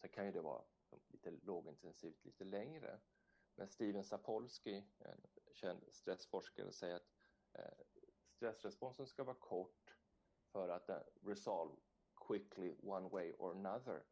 [0.00, 0.62] Så kan ju det vara
[1.08, 3.00] lite lågintensivt lite längre.
[3.54, 5.20] Men Steven Sapolsky, en
[5.52, 7.08] känd stressforskare, säger att
[7.52, 7.84] eh,
[8.26, 9.96] stressresponsen ska vara kort
[10.52, 11.76] för att den resolve
[12.26, 14.02] quickly one way or another.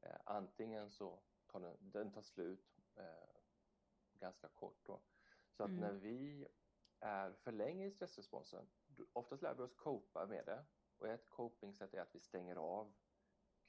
[0.00, 3.04] Eh, antingen så tar den, den tar slut eh,
[4.12, 5.00] ganska kort då.
[5.50, 5.80] Så att mm.
[5.80, 6.48] när vi
[7.00, 8.68] är för länge i stressresponsen,
[9.12, 10.64] oftast lär vi oss copa med det
[10.98, 12.92] och ett copingsätt är att vi stänger av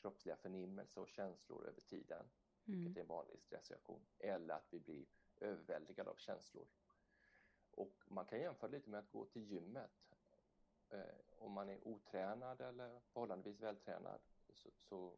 [0.01, 2.25] kroppsliga förnimmelser och känslor över tiden,
[2.67, 2.79] mm.
[2.79, 5.05] vilket är en vanlig stressreaktion, eller att vi blir
[5.39, 6.67] överväldigade av känslor.
[7.71, 10.15] Och man kan jämföra lite med att gå till gymmet.
[10.89, 14.21] Eh, om man är otränad eller förhållandevis vältränad
[14.53, 15.17] så, så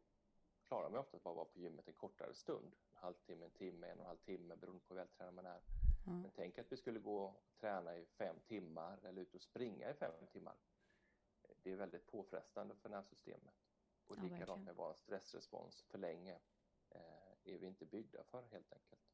[0.72, 2.74] klarar man ofta att bara vara på gymmet en kortare stund.
[2.90, 5.60] En halvtimme, en timme, en och en halv timme beroende på hur vältränad man är.
[6.06, 6.22] Mm.
[6.22, 9.90] Men tänk att vi skulle gå och träna i fem timmar eller ut och springa
[9.90, 10.54] i fem timmar.
[11.62, 13.54] Det är väldigt påfrestande för nervsystemet.
[14.06, 16.38] Och ja, likadant med en stressrespons för länge
[16.90, 19.08] eh, är vi inte byggda för helt enkelt.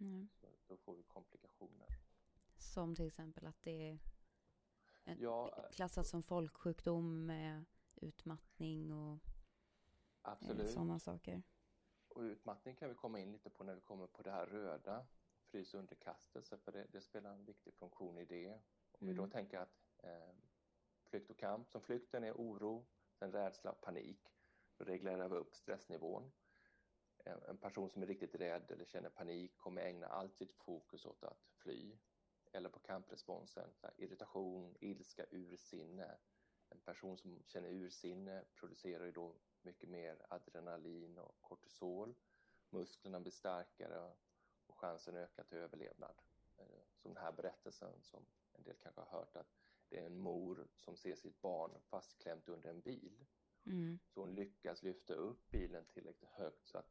[0.00, 0.28] Mm.
[0.32, 1.88] Så då får vi komplikationer.
[2.56, 3.98] Som till exempel att det är
[5.04, 9.18] en, ja, klassat som folksjukdom med utmattning och
[10.22, 10.70] absolut.
[10.70, 11.42] sådana saker.
[12.08, 15.06] Och utmattning kan vi komma in lite på när vi kommer på det här röda,
[15.44, 18.52] frys och underkastelse, för det, det spelar en viktig funktion i det.
[18.92, 19.08] Om mm.
[19.08, 19.30] vi då mm.
[19.30, 20.34] tänker att eh,
[21.04, 22.86] flykt och kamp, som flykten är oro,
[23.18, 24.34] sen rädsla, panik,
[24.76, 26.32] då reglerar vi upp stressnivån
[27.24, 31.24] en person som är riktigt rädd eller känner panik kommer ägna allt sitt fokus åt
[31.24, 31.98] att fly.
[32.52, 36.18] Eller på kampresponsen, irritation, ilska, ursinne.
[36.68, 42.14] En person som känner ursinne producerar ju då mycket mer adrenalin och kortisol.
[42.70, 44.12] Musklerna blir starkare
[44.66, 46.22] och chansen ökar till överlevnad.
[46.58, 46.64] Eh,
[46.96, 49.52] som den här berättelsen som en del kanske har hört att
[49.88, 53.24] det är en mor som ser sitt barn fastklämt under en bil.
[53.66, 53.98] Mm.
[54.08, 56.90] Så hon lyckas lyfta upp bilen tillräckligt högt så att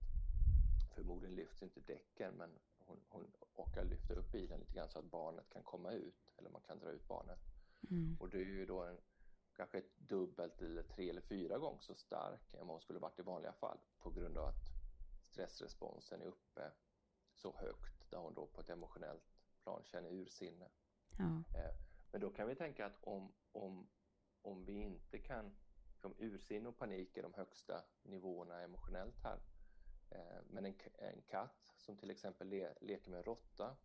[0.95, 5.05] Förmodligen lyfts inte däcken men hon, hon orkar lyfta upp bilen lite grann så att
[5.05, 7.39] barnet kan komma ut eller man kan dra ut barnet.
[7.89, 8.17] Mm.
[8.19, 8.97] Och det är ju då en,
[9.61, 13.21] kanske dubbelt eller tre eller fyra gånger så stark än vad hon skulle varit i
[13.21, 14.71] vanliga fall på grund av att
[15.23, 16.71] stressresponsen är uppe
[17.33, 19.23] så högt där hon då på ett emotionellt
[19.63, 20.69] plan känner ursinne.
[21.17, 21.59] Ja.
[21.59, 21.75] Eh,
[22.11, 23.89] men då kan vi tänka att om, om,
[24.41, 25.55] om vi inte kan,
[26.01, 29.39] om ursinne och panik är de högsta nivåerna emotionellt här,
[30.11, 33.75] Eh, men en, en katt som till exempel le, leker med en råtta.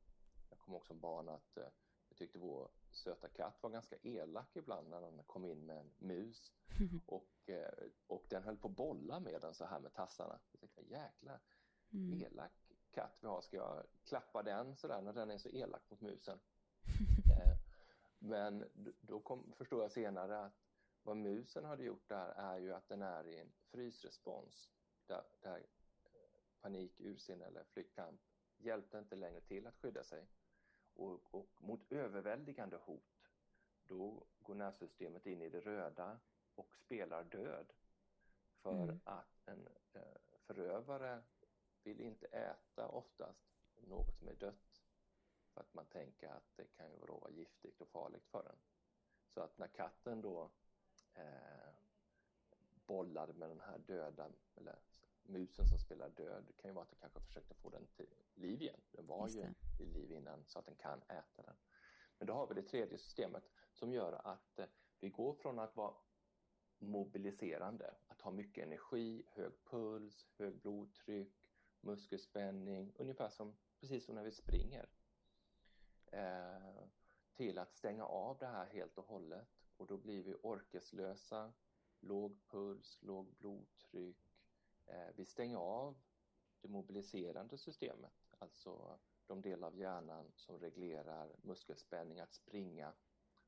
[0.49, 1.69] Jag kommer också som barn att eh,
[2.09, 5.91] jag tyckte vår söta katt var ganska elak ibland när den kom in med en
[5.99, 6.53] mus.
[7.07, 10.41] Och, eh, och den höll på att bolla med den så här med tassarna.
[10.53, 11.41] Jag tänkte, jäkla
[11.93, 12.23] mm.
[12.23, 12.53] elak
[12.91, 13.41] katt vi har.
[13.41, 16.39] Ska jag klappa den sådär när den är så elak mot musen?
[17.31, 17.59] eh,
[18.19, 18.65] men
[19.01, 20.67] då kom, förstår jag senare att
[21.03, 24.71] vad musen hade gjort där är ju att den är i en frysrespons
[25.07, 25.61] där, där eh,
[26.61, 28.21] panik, ursinne eller flyktkamp
[28.59, 30.27] hjälpte inte längre till att skydda sig.
[30.97, 33.31] Och, och, mot överväldigande hot,
[33.87, 36.19] då går nervsystemet in i det röda
[36.55, 37.73] och spelar död.
[38.63, 39.01] För mm.
[39.05, 40.03] att en eh,
[40.47, 41.23] förövare
[41.83, 44.87] vill inte äta oftast något som är dött
[45.55, 48.59] för att man tänker att det kan ju vara giftigt och farligt för en.
[49.35, 50.51] Så att när katten då
[51.15, 51.75] eh,
[52.87, 54.79] bollade med den här döda, eller
[55.29, 58.62] musen som spelar död, kan ju vara att den kanske försökte få den till liv
[58.62, 58.81] igen.
[58.93, 61.57] Den var ju i liv innan så att den kan äta den.
[62.19, 64.67] Men då har vi det tredje systemet som gör att eh,
[65.01, 65.95] vi går från att vara
[66.79, 71.35] mobiliserande, att ha mycket energi, hög puls, hög blodtryck,
[71.81, 74.89] muskelspänning, ungefär som precis som när vi springer.
[76.07, 76.87] Eh,
[77.37, 81.53] till att stänga av det här helt och hållet och då blir vi orkeslösa,
[82.01, 84.26] låg puls, låg blodtryck.
[84.87, 85.96] Eh, vi stänger av
[86.61, 92.92] det mobiliserande systemet, alltså de delar av hjärnan som reglerar muskelspänning, att springa,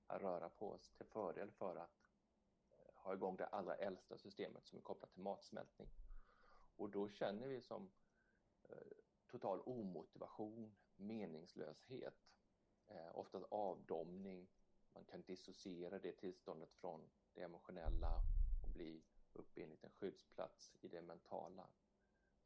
[0.06, 2.10] att röra på oss till fördel för att
[2.70, 5.88] eh, ha igång det allra äldsta systemet som är kopplat till matsmältning.
[6.76, 7.90] Och då känner vi som
[8.62, 8.76] eh,
[9.26, 12.14] total omotivation, meningslöshet,
[12.86, 14.48] eh, oftast avdomning.
[14.94, 18.22] Man kan dissociera det tillståndet från det emotionella
[18.62, 21.68] och bli uppe i en liten skyddsplats i det mentala.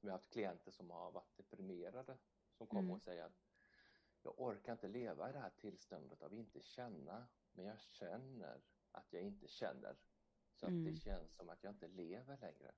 [0.00, 2.18] Vi har haft klienter som har varit deprimerade
[2.52, 2.94] som kommer mm.
[2.94, 3.42] och säger att
[4.22, 9.12] jag orkar inte leva i det här tillståndet av inte känna, men jag känner att
[9.12, 9.96] jag inte känner.
[10.54, 10.78] Så mm.
[10.78, 11.00] att det mm.
[11.00, 12.72] känns som att jag inte lever längre.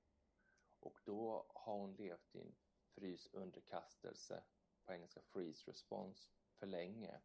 [0.79, 2.55] Och då har hon levt i en
[2.95, 4.43] frysunderkastelse,
[4.85, 7.21] på engelska freeze response, för länge.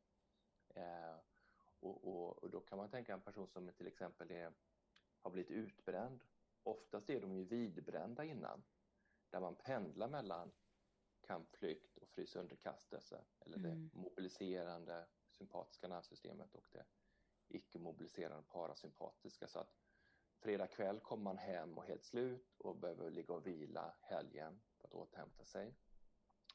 [0.69, 1.17] Eh,
[1.81, 4.53] och, och, och, då kan man tänka en person som till exempel är,
[5.21, 6.25] har blivit utbränd.
[6.63, 8.63] Oftast är de ju vidbrända innan,
[9.31, 10.53] där man pendlar mellan
[11.21, 13.91] kampflykt och frysunderkastelse eller mm.
[13.93, 16.85] det mobiliserande sympatiska nervsystemet och det
[17.49, 19.49] icke-mobiliserande parasympatiska.
[19.49, 19.75] Så att
[20.39, 24.89] fredag kväll kommer man hem och helt slut och behöver ligga och vila helgen för
[24.89, 25.75] att återhämta sig.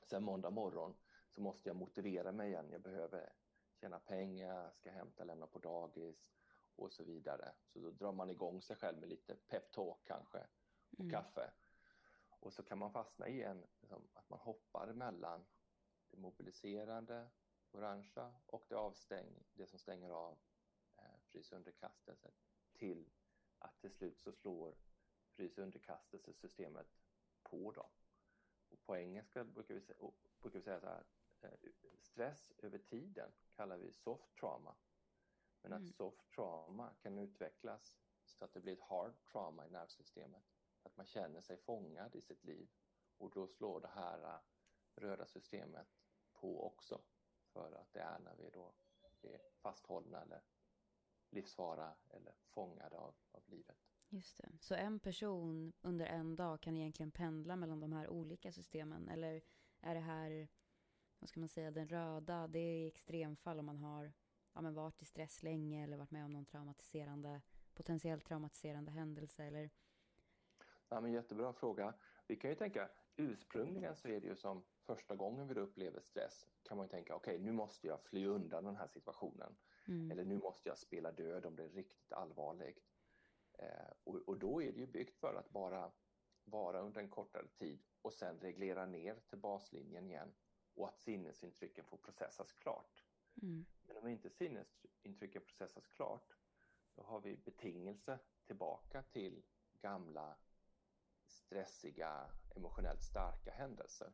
[0.04, 0.96] Sen måndag morgon
[1.30, 2.70] så måste jag motivera mig igen.
[2.72, 3.34] Jag behöver
[3.74, 6.32] tjäna pengar, ska hämta, lämna på dagis
[6.76, 7.54] och så vidare.
[7.66, 10.48] Så då drar man igång sig själv med lite peptalk kanske
[10.92, 11.12] och mm.
[11.12, 11.52] kaffe.
[12.40, 15.46] Och så kan man fastna i en, liksom, att man hoppar mellan
[16.08, 17.30] det mobiliserande,
[17.72, 20.38] orangea och det, avstäng, det som stänger av
[20.98, 22.32] eh, frysunderkastelsen
[22.74, 23.10] till
[23.60, 24.76] att till slut så slår
[25.30, 26.88] frysunderkastelsesystemet
[27.44, 27.90] på dem.
[28.70, 29.82] Och på engelska brukar vi,
[30.42, 31.06] brukar vi säga så här,
[31.42, 31.52] eh,
[32.00, 34.76] stress över tiden kallar vi soft trauma.
[35.66, 35.94] Men att mm.
[35.94, 40.44] soft trauma kan utvecklas så att det blir ett hard trauma i nervsystemet
[40.84, 42.70] att man känner sig fångad i sitt liv
[43.18, 44.40] och då slår det här äh,
[44.96, 45.88] röda systemet
[46.34, 47.02] på också
[47.54, 48.74] för att det är när vi då
[49.22, 50.42] är fasthållna eller
[51.30, 53.78] livsfara eller fångade av, av livet.
[54.10, 54.50] Just det.
[54.60, 59.42] Så en person under en dag kan egentligen pendla mellan de här olika systemen eller
[59.80, 60.48] är det här,
[61.20, 64.14] vad ska man säga, den röda, det är i extremfall om man har
[64.56, 67.42] ja, men varit i stress länge eller varit med om någon traumatiserande,
[67.74, 69.70] potentiellt traumatiserande händelse eller
[70.90, 71.94] Ja, men jättebra fråga.
[72.28, 76.48] Vi kan ju tänka ursprungligen så är det ju som första gången vi upplever stress
[76.64, 79.56] kan man tänka okej okay, nu måste jag fly undan den här situationen.
[79.88, 80.12] Mm.
[80.12, 82.84] Eller nu måste jag spela död om det är riktigt allvarligt.
[83.58, 85.92] Eh, och, och, då är det ju byggt för att bara
[86.44, 90.34] vara under en kortare tid och sen reglera ner till baslinjen igen
[90.76, 93.04] och att sinnesintrycken får processas klart.
[93.42, 93.66] Mm.
[93.88, 96.36] Men om inte sinnesintrycken processas klart
[96.96, 99.44] då har vi betingelse tillbaka till
[99.82, 100.36] gamla
[101.28, 104.14] stressiga, emotionellt starka händelser.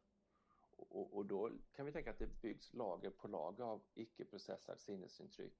[0.77, 5.57] Och, och, då kan vi tänka att det byggs lager på lager av icke-processade sinnesintryck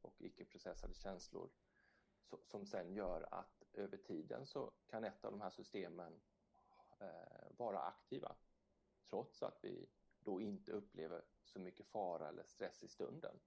[0.00, 1.50] och icke-processade känslor
[2.22, 6.20] så, som sen gör att över tiden så kan ett av de här systemen
[7.00, 8.36] eh, vara aktiva
[9.04, 9.88] trots att vi
[10.30, 13.40] då inte upplever så mycket fara eller stress i stunden.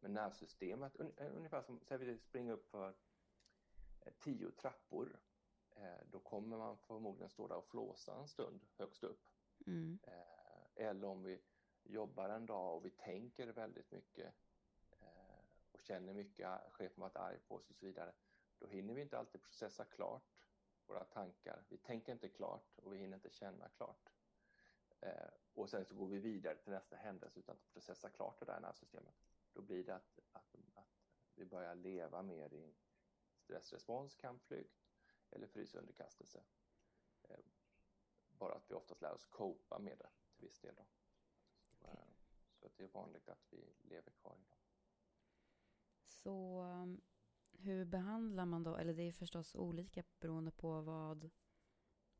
[0.00, 2.94] Men nervsystemet, un, ungefär som, säg vi springer upp för
[4.00, 5.18] eh, tio trappor
[5.76, 9.28] Eh, då kommer man förmodligen stå där och flåsa en stund högst upp.
[9.66, 9.98] Mm.
[10.02, 11.42] Eh, eller om vi
[11.82, 14.34] jobbar en dag och vi tänker väldigt mycket
[14.90, 18.12] eh, och känner mycket, chefen varit arg på oss och så vidare.
[18.58, 20.46] Då hinner vi inte alltid processa klart
[20.86, 21.64] våra tankar.
[21.68, 24.12] Vi tänker inte klart och vi hinner inte känna klart.
[25.06, 28.46] Eh, och sen så går vi vidare till nästa händelse utan att processa klart det
[28.46, 29.14] där nervsystemet.
[29.52, 32.74] Då blir det att, att, att vi börjar leva mer i
[33.38, 34.86] stressrespons, kampflykt
[35.30, 36.42] eller frysunderkastelse.
[37.22, 37.38] Eh,
[38.28, 40.74] bara att vi oftast lär oss copa med det till viss del.
[40.74, 40.86] Då.
[41.70, 42.06] Så, eh,
[42.54, 44.58] så att det är vanligt att vi lever kvar i dem.
[46.04, 47.00] Så um,
[47.52, 51.30] hur behandlar man då, eller det är förstås olika beroende på vad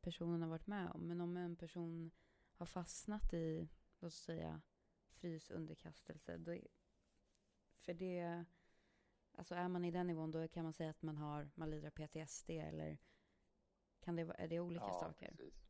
[0.01, 1.07] personen har varit med om.
[1.07, 2.11] Men om en person
[2.57, 4.61] har fastnat i, låt oss säga,
[5.09, 6.37] frysunderkastelse.
[6.37, 6.67] Då är,
[7.77, 8.45] för det,
[9.31, 11.87] alltså är man i den nivån då kan man säga att man har, man lider
[11.87, 12.97] av PTSD eller
[13.99, 15.31] kan det, är det olika ja, saker?
[15.31, 15.67] Precis.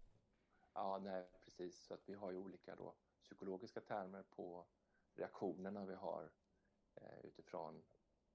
[0.74, 1.80] Ja, nej, precis.
[1.80, 4.68] Så att vi har ju olika då psykologiska termer på
[5.14, 6.32] reaktionerna vi har
[6.94, 7.84] eh, utifrån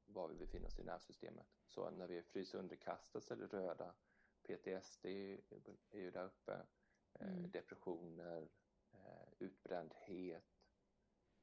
[0.07, 1.47] var vi befinner oss i nervsystemet.
[1.67, 3.95] Så när vi är frysunderkastelse eller röda,
[4.43, 5.07] PTSD
[5.91, 6.67] är ju där uppe,
[7.29, 7.51] mm.
[7.51, 8.49] depressioner,
[8.93, 10.45] eh, utbrändhet,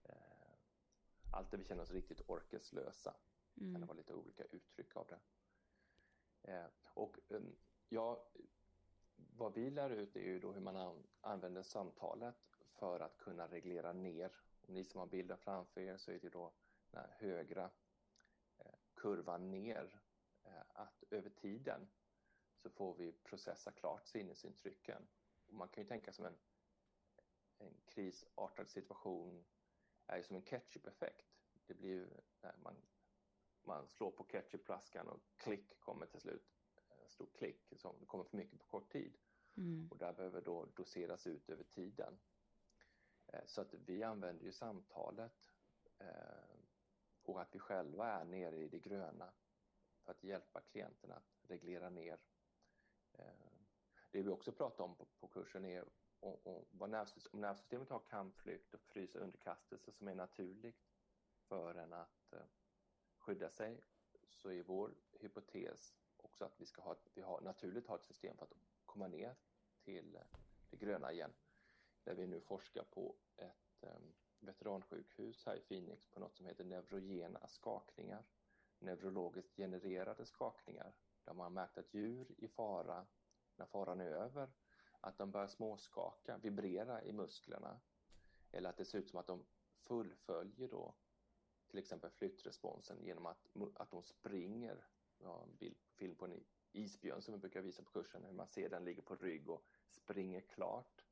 [0.03, 0.13] eh,
[1.31, 3.15] allt det vi känner oss riktigt orkeslösa.
[3.57, 3.73] Mm.
[3.73, 5.19] kan det vara lite olika uttryck av det.
[6.93, 7.55] Och um,
[7.89, 8.27] ja,
[9.15, 13.93] vad vi lär ut är ju då hur man använder samtalet för att kunna reglera
[13.93, 14.31] ner.
[14.61, 16.53] Om ni som har bilden framför er så är det då
[16.91, 17.69] den här högra
[18.95, 19.99] kurvan ner.
[20.73, 21.89] Att över tiden
[22.55, 25.07] så får vi processa klart sinnesintrycken
[25.49, 26.37] man kan ju tänka som en,
[27.57, 29.45] en krisartad situation
[30.07, 31.25] är ju som en ketchup-effekt.
[31.67, 32.07] Det blir ju
[32.41, 32.75] när man,
[33.63, 36.49] man slår på ketchupflaskan och klick kommer till slut.
[37.01, 39.17] En stor klick som kommer för mycket på kort tid.
[39.57, 39.87] Mm.
[39.91, 42.19] Och där behöver då doseras ut över tiden.
[43.27, 45.51] Eh, så att vi använder ju samtalet
[45.97, 46.59] eh,
[47.23, 49.33] och att vi själva är nere i det gröna
[49.99, 52.19] för att hjälpa klienten att reglera ner
[53.13, 53.48] eh,
[54.11, 55.85] det vi också pratar om på, på kursen är
[56.19, 60.85] och, och vad nervsystemet, om nervsystemet har kampflykt och frysa underkastelse som är naturligt
[61.47, 62.45] för en att eh,
[63.17, 63.81] skydda sig
[64.29, 68.37] så är vår hypotes också att vi ska ha, vi har, naturligt har ett system
[68.37, 68.53] för att
[68.85, 69.35] komma ner
[69.83, 70.21] till eh,
[70.69, 71.33] det gröna igen.
[72.03, 73.99] Där vi nu forskar på ett eh,
[74.39, 78.23] veteransjukhus här i Phoenix på något som heter neurogena skakningar.
[78.79, 80.93] Neurologiskt genererade skakningar
[81.23, 83.07] där man har märkt att djur i fara
[83.59, 84.49] när faran är över,
[84.99, 87.79] att de börjar småskaka, vibrera i musklerna.
[88.51, 89.45] Eller att det ser ut som att de
[89.77, 90.95] fullföljer då
[91.67, 94.85] till exempel flyttresponsen genom att, att de springer.
[95.17, 98.33] Jag har en bild, film på en isbjörn som vi brukar visa på kursen, hur
[98.33, 101.05] man ser den ligger på rygg och springer klart.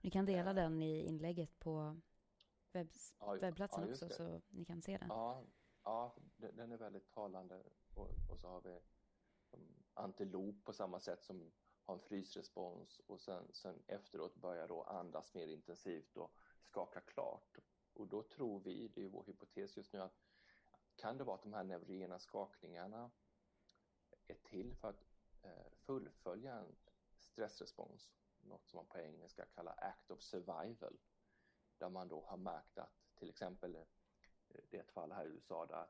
[0.00, 0.54] Vi kan dela eh.
[0.54, 2.00] den i inlägget på
[2.72, 5.08] webbs, ja, webbplatsen ja, också, så ni kan se den.
[5.08, 5.44] Ja,
[5.84, 7.62] ja den är väldigt talande.
[7.94, 8.78] Och, och så har vi
[9.94, 11.52] antilop på samma sätt som
[11.86, 17.58] ha en frysrespons och sen, sen efteråt börja då andas mer intensivt och skaka klart.
[17.92, 20.18] Och då tror vi, det är vår hypotes just nu, att
[20.96, 23.10] kan det vara att de här neurogena skakningarna
[24.26, 25.04] är till för att
[25.42, 26.76] eh, fullfölja en
[27.18, 30.98] stressrespons, något som man på engelska kallar act of survival,
[31.78, 33.82] där man då har märkt att till exempel, eh,
[34.48, 35.86] det är ett fall här i USA där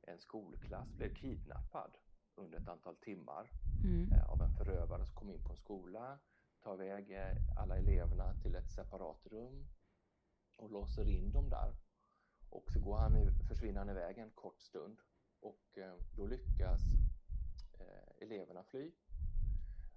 [0.00, 1.98] en skolklass blev kidnappad
[2.36, 3.50] under ett antal timmar
[3.84, 4.12] mm.
[4.12, 6.18] Eh, av en förövare som kom in på en skola,
[6.62, 9.66] tar iväg eh, alla eleverna till ett separat rum
[10.56, 11.74] och låser in dem där.
[12.50, 14.98] Och så går han, försvinner han iväg en kort stund
[15.40, 16.80] och eh, då lyckas
[18.18, 18.92] eleverna fly.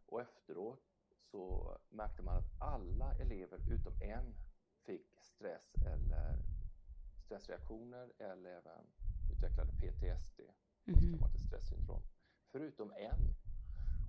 [0.06, 0.84] Och efteråt
[1.32, 4.36] så märkte man att alla elever utom en
[4.86, 6.38] fick stress eller
[7.26, 8.86] stressreaktioner eller även
[9.32, 10.94] utvecklade PTSD, mm.
[10.94, 12.04] posttraumatiskt stressyndrom
[12.52, 13.36] förutom en.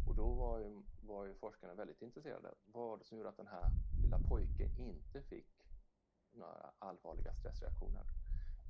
[0.08, 2.54] Och då var ju, var ju forskarna väldigt intresserade.
[2.64, 3.70] Vad var det som gjorde att den här
[4.02, 5.66] lilla pojken inte fick
[6.32, 8.04] några allvarliga stressreaktioner?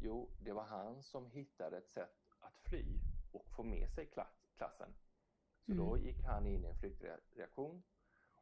[0.01, 2.85] Jo, det var han som hittade ett sätt att fly
[3.33, 4.07] och få med sig
[4.57, 4.95] klassen.
[5.67, 5.87] Så mm.
[5.87, 7.83] då gick han in i en flyktreaktion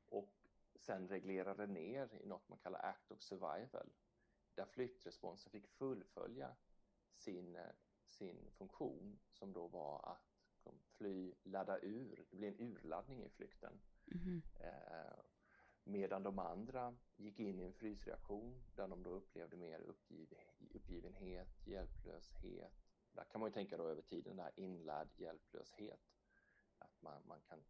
[0.09, 0.33] och
[0.77, 3.91] sen reglerade ner i något man kallar act of survival
[4.55, 6.57] där flyktresponsen fick fullfölja
[7.12, 7.59] sin,
[8.09, 10.36] sin funktion som då var att
[10.67, 12.27] liksom fly, ladda ur.
[12.31, 13.81] Det blir en urladdning i flykten.
[14.14, 14.43] Mm.
[14.61, 15.19] Eh,
[15.85, 20.35] medan de andra gick in i en frysreaktion där de då upplevde mer uppgiv,
[20.75, 22.73] uppgivenhet, hjälplöshet.
[23.12, 26.01] Där kan man ju tänka då över tiden, där inlärd hjälplöshet.
[26.79, 27.64] Att man, man kan,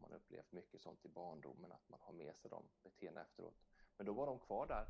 [0.00, 3.54] man upplevt mycket sånt i barndomen, att man har med sig de beteendena efteråt.
[3.96, 4.86] Men då var de kvar där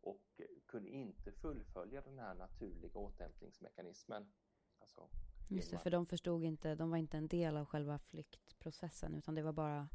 [0.00, 4.32] och kunde inte fullfölja den här naturliga återhämtningsmekanismen.
[4.78, 5.08] Alltså
[5.48, 9.34] Just det, för de förstod inte, de var inte en del av själva flyktprocessen utan
[9.34, 9.88] det var bara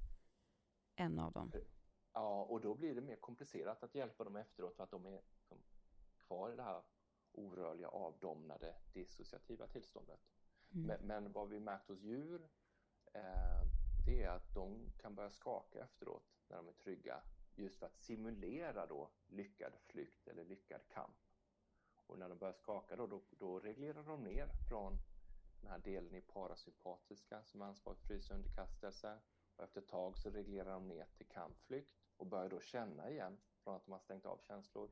[0.96, 1.52] en av dem.
[2.14, 5.22] Ja, och då blir det mer komplicerat att hjälpa dem efteråt för att de är
[5.32, 5.58] liksom
[6.18, 6.82] kvar i det här
[7.32, 10.20] orörliga, avdomnade, dissociativa tillståndet.
[10.74, 10.88] Mm.
[10.88, 12.50] Men, men, vad vi märkt hos djur
[13.14, 13.62] eh,
[14.06, 17.22] det är att de kan börja skaka efteråt när de är trygga
[17.56, 21.18] just för att simulera då lyckad flykt eller lyckad kamp.
[22.08, 24.98] Och när de börjar skaka då, då, då reglerar de ner från
[25.62, 29.20] den här delen i parasympatiska som är ansvarig för frys och underkastelse.
[29.56, 33.38] Och efter ett tag så reglerar de ner till kampflykt och börjar då känna igen
[33.64, 34.90] från att de har stängt av känslor.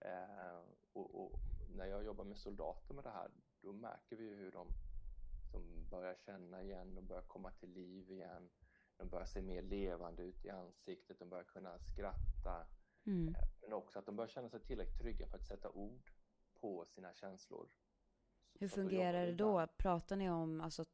[0.00, 0.60] Eh,
[0.92, 1.32] och, och,
[1.76, 3.30] när jag jobbar med soldater med det här,
[3.60, 4.68] då märker vi hur de
[5.50, 8.50] som börjar känna igen, de börjar komma till liv igen.
[8.96, 12.66] De börjar se mer levande ut i ansiktet, de börjar kunna skratta.
[13.06, 13.28] Mm.
[13.28, 16.10] Eh, men också att de börjar känna sig tillräckligt trygga för att sätta ord
[16.60, 17.68] på sina känslor.
[18.58, 19.66] Hur fungerar det då?
[19.76, 20.84] Pratar ni om, alltså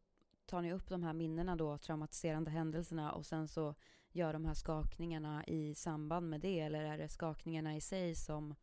[0.46, 3.74] tar ni upp de här minnena då, traumatiserande händelserna och sen så
[4.10, 8.54] gör de här skakningarna i samband med det eller är det skakningarna i sig som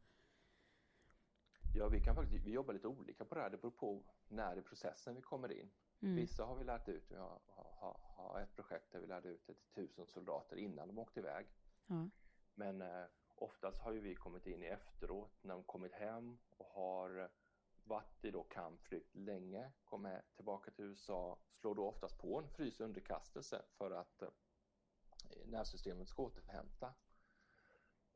[1.76, 3.50] Ja, vi kan faktiskt vi jobbar lite olika på det här.
[3.50, 5.72] Det beror på när i processen vi kommer in.
[6.02, 6.16] Mm.
[6.16, 7.12] Vissa har vi lärt ut.
[7.12, 10.88] Vi har, har, har, ett projekt där vi lärde ut det till tusen soldater innan
[10.88, 11.46] de åkte iväg.
[11.88, 12.10] Ja.
[12.54, 16.66] Men eh, oftast har ju vi kommit in i efteråt när de kommit hem och
[16.66, 17.30] har
[17.84, 22.80] varit i då kampflykt länge, kommer tillbaka till USA, slår då oftast på en frys
[22.80, 24.30] underkastelse för att eh,
[25.46, 26.94] nervsystemet ska återhämta.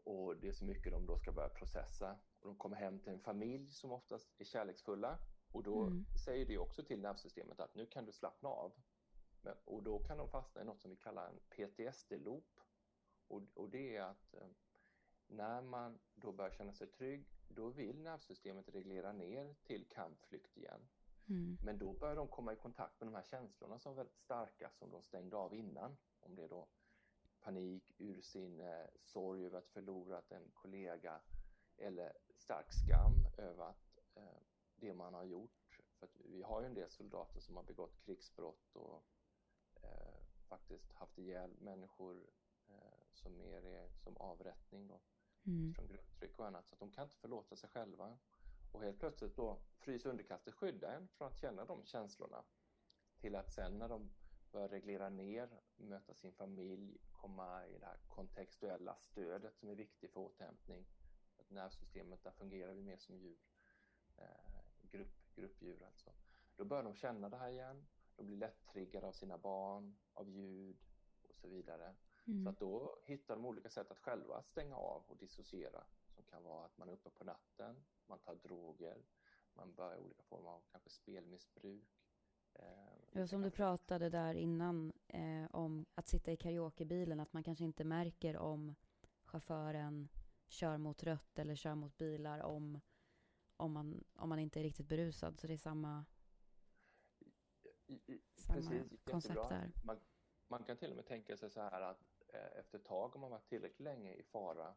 [0.04, 2.20] Och det är så mycket de då ska börja processa.
[2.40, 5.20] Och de kommer hem till en familj som oftast är kärleksfulla
[5.56, 6.06] och då mm.
[6.26, 8.74] säger det också till nervsystemet att nu kan du slappna av.
[9.42, 12.60] Men, och då kan de fastna i något som vi kallar en PTSD-loop.
[13.28, 14.48] Och, och, det är att eh,
[15.28, 20.88] när man då börjar känna sig trygg, då vill nervsystemet reglera ner till kampflykt igen.
[21.30, 21.58] Mm.
[21.64, 24.70] Men då börjar de komma i kontakt med de här känslorna som är väldigt starka
[24.70, 25.98] som de stängde av innan.
[26.20, 26.68] Om det är då
[27.40, 31.22] panik, ursinne, sorg över att förlorat en kollega
[31.78, 34.42] eller stark skam över att eh,
[34.76, 35.80] det man har gjort.
[36.00, 39.04] För vi har ju en del soldater som har begått krigsbrott och
[39.82, 42.30] eh, faktiskt haft ihjäl människor
[42.68, 45.00] eh, som mer är som avrättning då,
[45.46, 45.74] mm.
[45.74, 46.68] från grupptryck och annat.
[46.68, 48.18] Så att de kan inte förlåta sig själva.
[48.72, 52.44] Och helt plötsligt då fryser underkastet skydda en från att känna de känslorna.
[53.18, 54.12] Till att sen när de
[54.52, 60.12] börjar reglera ner, möta sin familj, komma i det här kontextuella stödet som är viktigt
[60.12, 60.86] för återhämtning.
[61.38, 63.38] Att nervsystemet, där fungerar vi mer som djur.
[64.18, 64.26] Eh,
[64.82, 66.12] grupp, gruppdjur alltså.
[66.56, 67.88] Då börjar de känna det här igen.
[68.16, 70.78] De blir lätt triggade av sina barn, av ljud
[71.30, 71.96] och så vidare.
[72.28, 72.44] Mm.
[72.44, 75.84] Så att då hittar de olika sätt att själva stänga av och dissociera.
[76.08, 79.06] Som kan vara att man är uppe på natten, man tar droger,
[79.54, 81.90] man börjar olika former av kanske spelmissbruk.
[82.54, 87.64] Eh, som du pratade där innan eh, om att sitta i karaokebilen, att man kanske
[87.64, 88.76] inte märker om
[89.26, 90.08] chauffören
[90.48, 92.80] kör mot rött eller kör mot bilar om
[93.58, 95.40] om man, om man inte är riktigt berusad.
[95.40, 96.06] Så det är samma,
[98.36, 99.72] samma Precis, koncept där.
[99.84, 100.00] Man,
[100.48, 103.22] man, kan till och med tänka sig så här att Eh, efter ett tag, om
[103.22, 104.76] man varit tillräckligt länge i fara,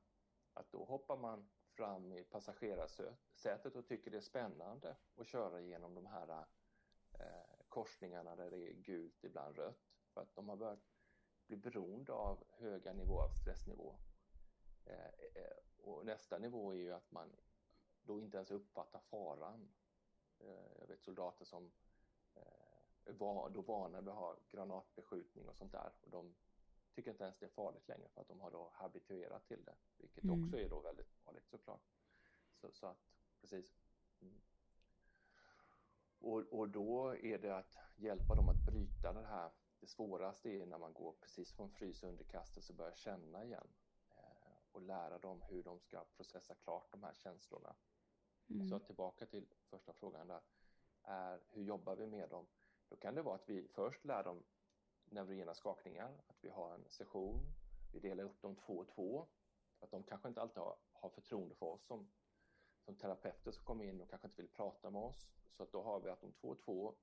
[0.55, 5.95] att då hoppar man fram i passagerarsätet och tycker det är spännande att köra genom
[5.95, 6.45] de här
[7.13, 9.95] eh, korsningarna där det är gult, ibland rött.
[10.15, 10.83] För att de har börjat
[11.47, 13.97] bli beroende av höga nivåer av stressnivå.
[14.85, 17.37] Eh, eh och nästa nivå är ju att man
[18.03, 19.69] då inte ens uppfattar faran.
[20.39, 21.73] Eh, jag vet soldater som
[22.35, 26.35] eh, var då vana vid att ha granatbeskjutning och sånt där och de
[26.99, 29.75] tycker inte ens det är farligt längre för att de har då habituerat till det,
[29.99, 30.45] vilket mm.
[30.45, 31.83] också är då väldigt farligt såklart.
[32.61, 33.09] Så, så att,
[33.41, 33.75] precis.
[34.21, 34.41] Mm.
[36.19, 39.51] Och, och då är det att hjälpa dem att bryta det här.
[39.81, 43.69] Det svåraste är när man går precis från frys och underkastelse och börjar känna igen
[44.17, 47.75] eh, och lära dem hur de ska processa klart de här känslorna.
[48.51, 48.69] Mm.
[48.69, 50.41] Så tillbaka till första frågan där,
[51.03, 52.47] är hur jobbar vi med dem?
[52.89, 54.43] Då kan det vara att vi först lär dem
[55.13, 57.53] neurogena skakningar, att vi har en session,
[57.93, 59.29] vi delar upp dem två och två,
[59.81, 62.11] att de kanske inte alltid har, har förtroende för oss som,
[62.85, 65.29] som terapeuter som kommer in och kanske inte vill prata med oss.
[65.57, 66.95] Så att då har vi att de två och två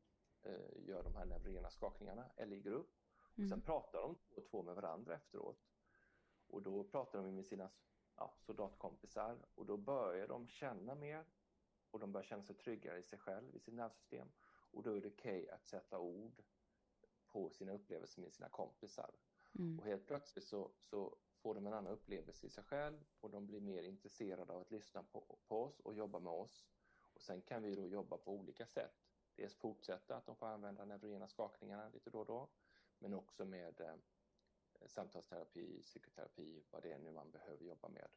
[0.41, 2.89] eh, gör de här neurogena skakningarna, eller i grupp.
[3.17, 3.61] Och sen mm.
[3.61, 5.65] pratar de två och två med varandra efteråt.
[6.47, 7.69] Och då pratar de med sina
[8.15, 11.25] ja, soldatkompisar och då börjar de känna mer
[11.91, 14.31] och de börjar känna sig tryggare i sig själv, i sitt nervsystem.
[14.71, 16.43] Och då är det okej okay att sätta ord
[17.35, 19.11] på sina upplevelser med sina kompisar.
[19.59, 19.79] Mm.
[19.79, 23.47] Och helt plötsligt så, så får de en annan upplevelse i sig själv och de
[23.47, 26.65] blir mer intresserade av att lyssna på, på oss och jobba med oss.
[27.13, 28.95] Och sen kan vi då jobba på olika sätt.
[29.35, 32.49] Dels fortsätta att de får använda neurogena skakningarna lite då och då,
[32.99, 33.95] men också med eh,
[34.85, 38.07] samtalsterapi, psykoterapi, vad det är nu man behöver jobba med.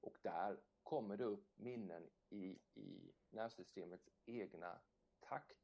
[0.00, 4.78] Och där kommer det upp minnen i, i nervsystemets egna
[5.20, 5.61] takt.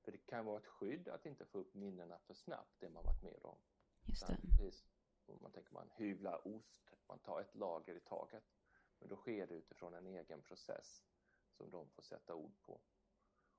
[0.00, 3.04] För det kan vara ett skydd att inte få upp minnena för snabbt, det man
[3.04, 3.58] varit med om.
[4.04, 4.38] Just det.
[4.56, 4.84] Precis,
[5.40, 8.44] man tänker man hyvlar ost, man tar ett lager i taget.
[8.98, 11.04] Men då sker det utifrån en egen process
[11.50, 12.80] som de får sätta ord på.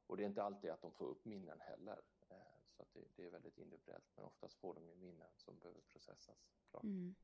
[0.08, 2.02] Och det är inte alltid att de får upp minnen heller.
[2.30, 2.38] Eh,
[2.70, 6.48] så det, det är väldigt individuellt, men oftast får de ju minnen som behöver processas.
[6.84, 7.16] Mm.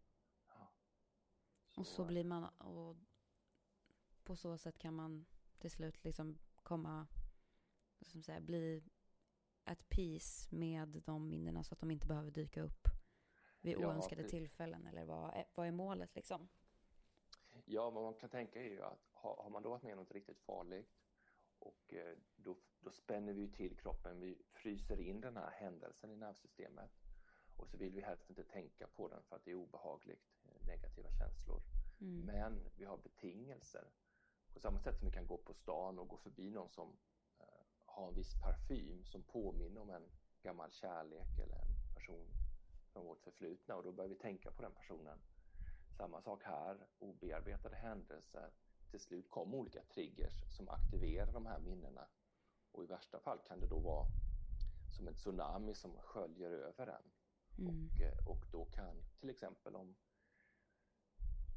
[0.48, 0.72] Ja.
[1.76, 2.98] Och så blir man, och
[4.24, 5.26] på så sätt kan man
[5.58, 7.08] till slut liksom komma,
[8.02, 8.84] som säga, bli
[9.66, 12.88] at peace med de minnena så att de inte behöver dyka upp
[13.62, 14.32] vid Ja, oönskade precis.
[14.32, 16.48] tillfällen eller vad är, vad är målet liksom?
[17.66, 20.00] Ja, vad man kan tänka är ju att har, har man då varit med om
[20.00, 20.92] något riktigt farligt
[21.60, 26.16] och eh, då, då spänner vi till kroppen, vi fryser in den här händelsen i
[26.16, 26.92] nervsystemet
[27.56, 30.68] och så vill vi helst inte tänka på den för att det är obehagligt, eh,
[30.68, 31.62] negativa känslor.
[32.02, 32.26] Mm.
[32.26, 33.88] Men vi har betingelser.
[34.54, 36.98] På samma sätt som vi kan gå på stan och gå förbi någon som
[37.96, 40.10] har en viss parfym som påminner om en
[40.44, 42.28] gammal kärlek eller en person
[42.94, 45.18] från vårt förflutna och då börjar vi tänka på den personen.
[45.98, 48.50] Samma sak här, obearbetade händelser.
[48.92, 52.08] Till slut kommer olika triggers som aktiverar de här minnena
[52.72, 54.08] och i värsta fall kan det då vara
[54.98, 57.12] som en tsunami som sköljer över en.
[57.58, 57.90] Mm.
[57.90, 59.96] Och, eh, och då kan till exempel om,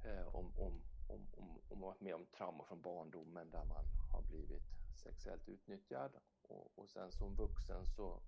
[0.04, 4.77] eh, om, om, om, om, om med om trauma från barndomen där man har blivit
[4.98, 8.20] sexuellt utnyttjad och, och sen som vuxen så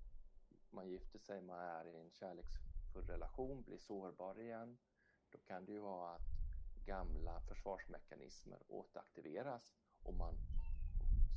[0.71, 4.79] man gifter sig, man är i en kärleksfull relation, blir sårbar igen.
[5.31, 6.27] Då kan det ju vara att
[6.87, 10.35] gamla försvarsmekanismer återaktiveras och man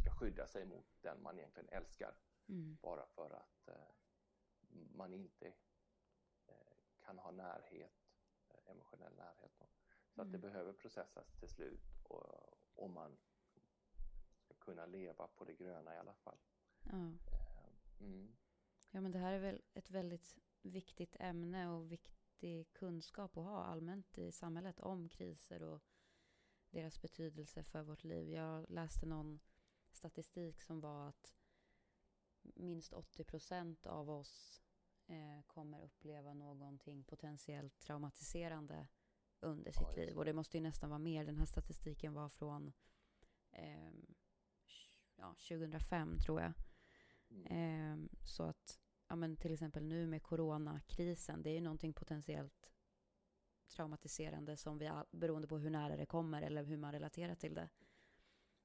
[0.02, 2.16] ska skydda sig mot den man egentligen älskar
[2.48, 2.78] Mm.
[2.82, 3.94] bara för att eh,
[4.96, 5.48] man inte
[6.48, 6.76] eh,
[7.06, 7.94] kan ha närhet,
[8.50, 9.52] eh, emotionell närhet.
[10.16, 10.42] Så att det Mm.
[10.42, 12.26] behöver processas till slut och,
[12.76, 13.18] om man
[14.66, 16.38] kunna leva på det gröna i alla fall.
[16.84, 16.92] Ja.
[16.92, 18.36] Eh, mm.
[18.92, 23.64] ja, men det här är väl ett väldigt viktigt ämne och viktig kunskap att ha
[23.64, 25.82] allmänt i samhället om kriser och
[26.70, 28.30] deras betydelse för vårt liv.
[28.30, 29.40] Jag läste någon
[29.92, 31.36] statistik som var att
[32.42, 34.62] minst 80 procent av oss
[35.08, 38.88] eh, kommer uppleva någonting potentiellt traumatiserande
[39.40, 40.18] under Ja, sitt just liv.
[40.18, 41.26] Och det måste ju nästan vara mer.
[41.26, 42.74] Den här statistiken var från
[43.52, 44.16] ehm,
[45.24, 46.54] ja, 2005 tror jag.
[47.30, 47.46] Mm.
[47.50, 52.74] Ehm, så att, ja men till exempel nu med coronakrisen, det är ju någonting potentiellt
[53.68, 57.54] traumatiserande som vi, all- beroende på hur nära det kommer eller hur man relaterar till
[57.54, 57.70] det.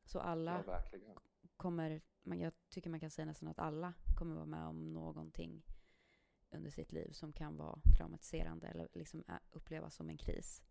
[0.05, 0.83] Så alla Ja,
[1.57, 5.63] kommer, man, jag tycker man kan säga nästan att alla kommer vara med om någonting
[6.51, 10.63] under sitt liv som kan vara traumatiserande eller liksom upplevas som en kris.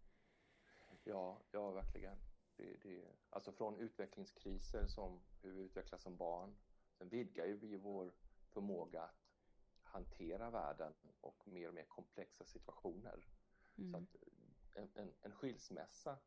[1.03, 2.17] Ja, ja verkligen.
[2.55, 6.55] Det, det, alltså från utvecklingskriser som hur vi utvecklas som barn.
[6.97, 8.13] Sen vidgar ju vi vår
[8.47, 13.27] förmåga att hantera världen och mer och mer komplexa situationer.
[13.75, 13.95] Så Mm.
[13.95, 14.15] att
[14.73, 16.17] en, en, en skilsmässa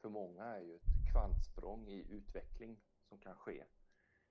[0.00, 3.64] för många är ju ett kvantsprång i utveckling som kan ske.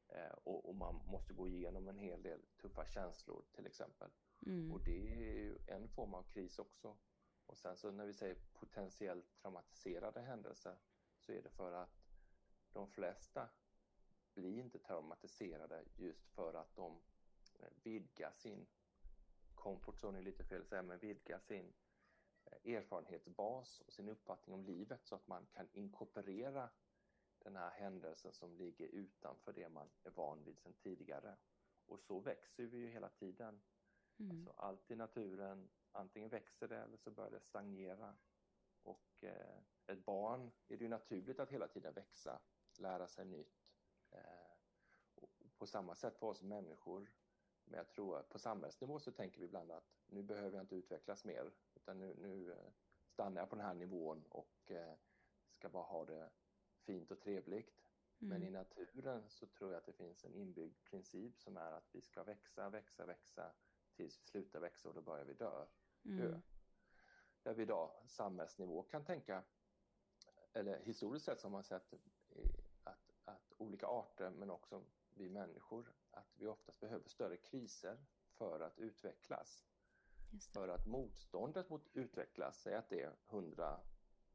[0.07, 4.09] Eh, och, och man måste gå igenom en hel del tuffa känslor till exempel.
[4.45, 4.71] Mm.
[4.71, 6.97] Och det är ju en form av kris också.
[7.45, 10.77] Och sen så när vi säger potentiellt traumatiserade händelser
[11.19, 12.03] så är det för att
[12.73, 13.49] de flesta
[14.37, 16.99] blir inte traumatiserade just för att de
[17.59, 18.65] eh, vidgar sin
[19.55, 21.73] comfort zone är lite fel att säga, men vidgar sin
[22.45, 26.69] eh, erfarenhetsbas och sin uppfattning om livet så att man kan inkorporera
[27.39, 31.35] den här händelsen som ligger utanför det man är van vid sedan tidigare.
[31.85, 33.61] Och så växer vi ju hela tiden.
[34.19, 34.31] Mm.
[34.31, 38.15] Alltså allt i naturen, antingen växer det eller så börjar det stagnera.
[38.83, 39.57] Och eh,
[39.87, 42.39] ett barn är det ju naturligt att hela tiden växa,
[42.77, 43.56] lära sig nytt.
[44.11, 44.51] Eh,
[45.15, 47.11] och på samma sätt för oss människor.
[47.65, 50.75] Men jag tror att på samhällsnivå så tänker vi ibland att nu behöver jag inte
[50.75, 51.51] utvecklas mer.
[51.75, 52.71] Utan nu, nu eh,
[53.07, 54.93] stannar jag på den här nivån och eh,
[55.51, 56.29] ska bara ha det
[56.79, 57.83] fint och trevligt.
[58.19, 58.53] Men i Mm.
[58.53, 62.23] naturen så tror jag att det finns en inbyggd princip som är att vi ska
[62.23, 63.51] växa, växa, växa
[63.95, 65.65] tills vi slutar växa och då börjar vi dö.
[66.05, 66.41] Mm.
[67.43, 69.43] Där vi idag samhällsnivå kan tänka,
[70.53, 71.93] eller historiskt sett så har man sett
[73.27, 74.83] att, olika arter men också
[75.15, 77.97] vi människor, att vi oftast behöver större kriser
[78.31, 79.63] för att utvecklas.
[80.53, 83.79] För att motståndet mot utvecklas, säg att det är 100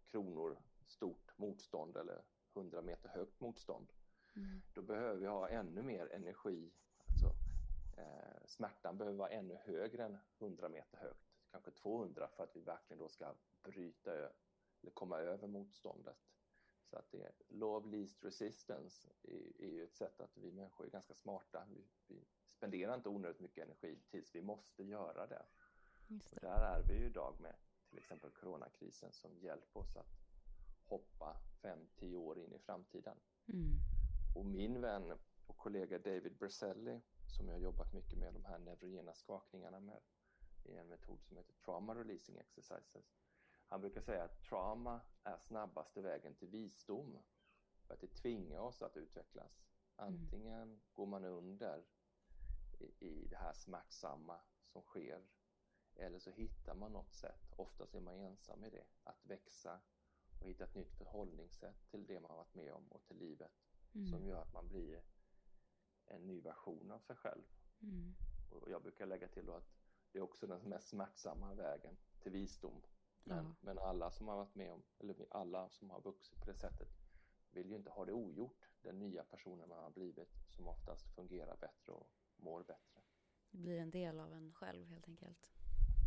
[0.06, 2.22] kronor stort motstånd eller
[2.54, 3.92] 100 meter högt motstånd.
[4.36, 4.62] Mm.
[4.74, 6.72] Då behöver vi ha ännu mer energi.
[7.06, 7.26] Alltså,
[7.96, 11.38] eh, smärtan behöver vara ännu högre än 100 meter högt.
[11.50, 16.16] kanske 200 för att vi verkligen då ska bryta eller komma över motståndet.
[16.92, 20.52] Så att det är law of least resistance är, är ju ett sätt att vi
[20.52, 21.66] människor är ganska smarta.
[21.70, 25.42] Vi, vi spenderar inte onödigt mycket energi tills vi måste göra det.
[26.06, 26.40] det.
[26.40, 27.54] där är vi ju idag med
[27.88, 30.20] till exempel coronakrisen som hjälper oss att
[30.84, 33.16] hoppa 5-10 år in i framtiden.
[33.46, 33.78] Mm.
[34.36, 39.14] Och min vän och kollega David Berselli som jag jobbat mycket med de här neurogena
[39.14, 40.00] skakningarna med
[40.64, 43.21] i en metod som heter Trauma Releasing Exercises.
[43.72, 47.18] Han brukar säga att trauma är snabbaste vägen till visdom
[47.86, 49.64] för att det tvingar oss att utvecklas.
[49.96, 50.80] Antingen mm.
[50.92, 51.84] går man under
[52.78, 55.22] i, i det här smärtsamma som sker
[55.94, 59.80] eller så hittar man något sätt, oftast är man ensam i det, att växa
[60.40, 63.52] och hitta ett nytt förhållningssätt till det man har varit med om och till livet
[63.94, 64.06] mm.
[64.06, 65.02] som gör att man blir
[66.06, 67.44] en ny version av sig själv.
[67.82, 68.14] Mm.
[68.50, 69.72] Och jag brukar lägga till att
[70.12, 72.82] det är också den mest smärtsamma vägen till visdom.
[73.24, 73.54] Men, ja.
[73.60, 76.88] men alla som har varit med om, eller alla som har vuxit på det sättet
[77.52, 81.56] vill ju inte ha det ogjort, den nya personen man har blivit som oftast fungerar
[81.56, 83.00] bättre och mår bättre.
[83.50, 85.50] Det blir en del av en själv helt enkelt.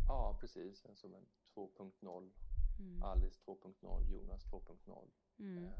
[0.08, 0.86] Ja, precis.
[0.94, 2.30] Som en 2.0.
[2.78, 3.02] Mm.
[3.02, 5.10] Alice 2.0, Jonas 2.0.
[5.38, 5.64] Mm.
[5.64, 5.72] Eh,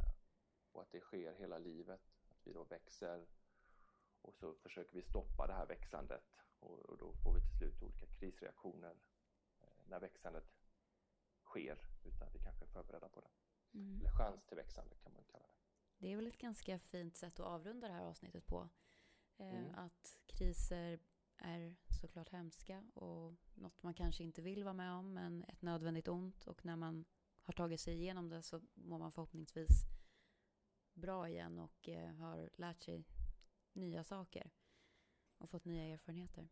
[0.73, 2.01] och att det sker hela livet.
[2.31, 3.27] Att vi då växer
[4.23, 6.25] och så försöker vi stoppa det här växandet
[6.61, 8.95] och, och då får vi till slut olika krisreaktioner
[9.61, 10.56] eh, när växandet
[11.47, 13.31] sker utan vi kanske är förberedda på det.
[13.79, 14.01] Mm.
[14.01, 15.55] Eller chans till växande kan man kalla det.
[15.99, 18.69] Det är väl ett ganska fint sätt att avrunda det här avsnittet på.
[19.37, 19.75] Eh, mm.
[19.75, 21.01] Att kriser
[21.37, 26.09] är såklart hemska och något man kanske inte vill vara med om men ett nödvändigt
[26.09, 27.05] ont och när man
[27.43, 29.85] har tagit sig igenom det så mår man förhoppningsvis
[30.95, 33.05] bra igen och eh, har lärt sig
[33.73, 34.51] nya saker
[35.39, 36.49] och fått nya erfarenheter.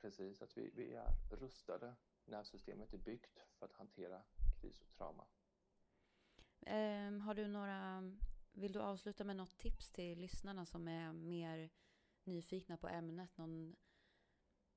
[0.00, 1.94] Precis, att vi, vi är rustade.
[2.24, 4.22] Nervsystemet är byggt för att hantera
[4.60, 5.26] kris och trauma.
[6.60, 8.12] Eh, har du några,
[8.52, 11.70] vill du avsluta med något tips till lyssnarna som är mer
[12.24, 13.38] nyfikna på ämnet?
[13.38, 13.76] Någon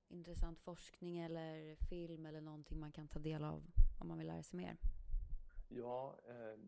[0.07, 4.43] intressant forskning eller film eller någonting man kan ta del av om man vill lära
[4.43, 4.77] sig mer?
[5.69, 6.59] Ja, eh,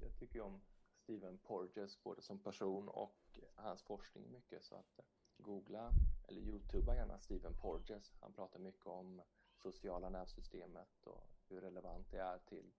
[0.00, 0.60] jag tycker om
[0.96, 5.04] Stephen Porges både som person och hans forskning mycket så att eh,
[5.36, 5.90] googla
[6.28, 8.12] eller youtuba gärna Stephen Porges.
[8.20, 9.22] Han pratar mycket om
[9.62, 12.72] sociala nervsystemet och hur relevant det är till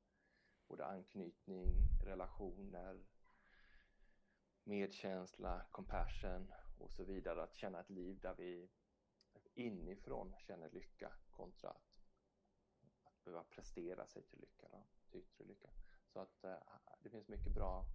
[0.68, 1.70] både anknytning,
[2.04, 3.06] relationer,
[4.64, 7.44] medkänsla, compassion och så vidare.
[7.44, 8.70] Att känna ett liv där vi
[9.54, 12.00] inifrån känner lycka kontra att,
[13.04, 15.70] att behöva prestera sig till lycka, då, till yttre lycka.
[16.08, 16.58] Så att äh,
[17.04, 17.86] det finns mycket bra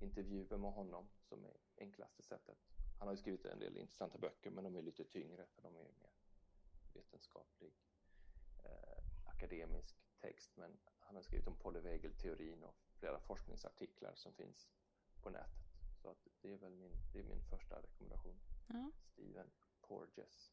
[0.00, 2.58] intervjuer med honom som är enklaste sättet.
[2.98, 5.76] Han har ju skrivit en del intressanta böcker men de är lite tyngre för de
[5.76, 6.10] är mer
[6.92, 7.72] vetenskaplig
[8.66, 14.68] eh, akademisk text men han har skrivit om polyvagal-teorin och flera forskningsartiklar som finns
[15.22, 15.66] på nätet.
[16.02, 18.40] Så att det är väl min, det är min första rekommendation.
[18.66, 18.90] Ja.
[18.98, 19.50] Steven
[19.80, 20.52] Porges.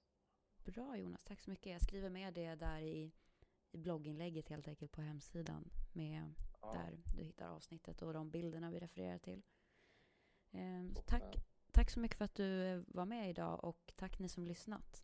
[0.64, 1.72] Bra Jonas, tack så mycket.
[1.72, 3.12] Jag skriver med det där i,
[3.72, 6.74] i blogginlägget helt enkelt på hemsidan med ja.
[6.74, 9.44] där du hittar avsnittet och de bilderna vi refererar till.
[10.52, 11.36] Ehm, tack,
[11.72, 15.04] tack så mycket för att du var med idag och tack ni som lyssnat.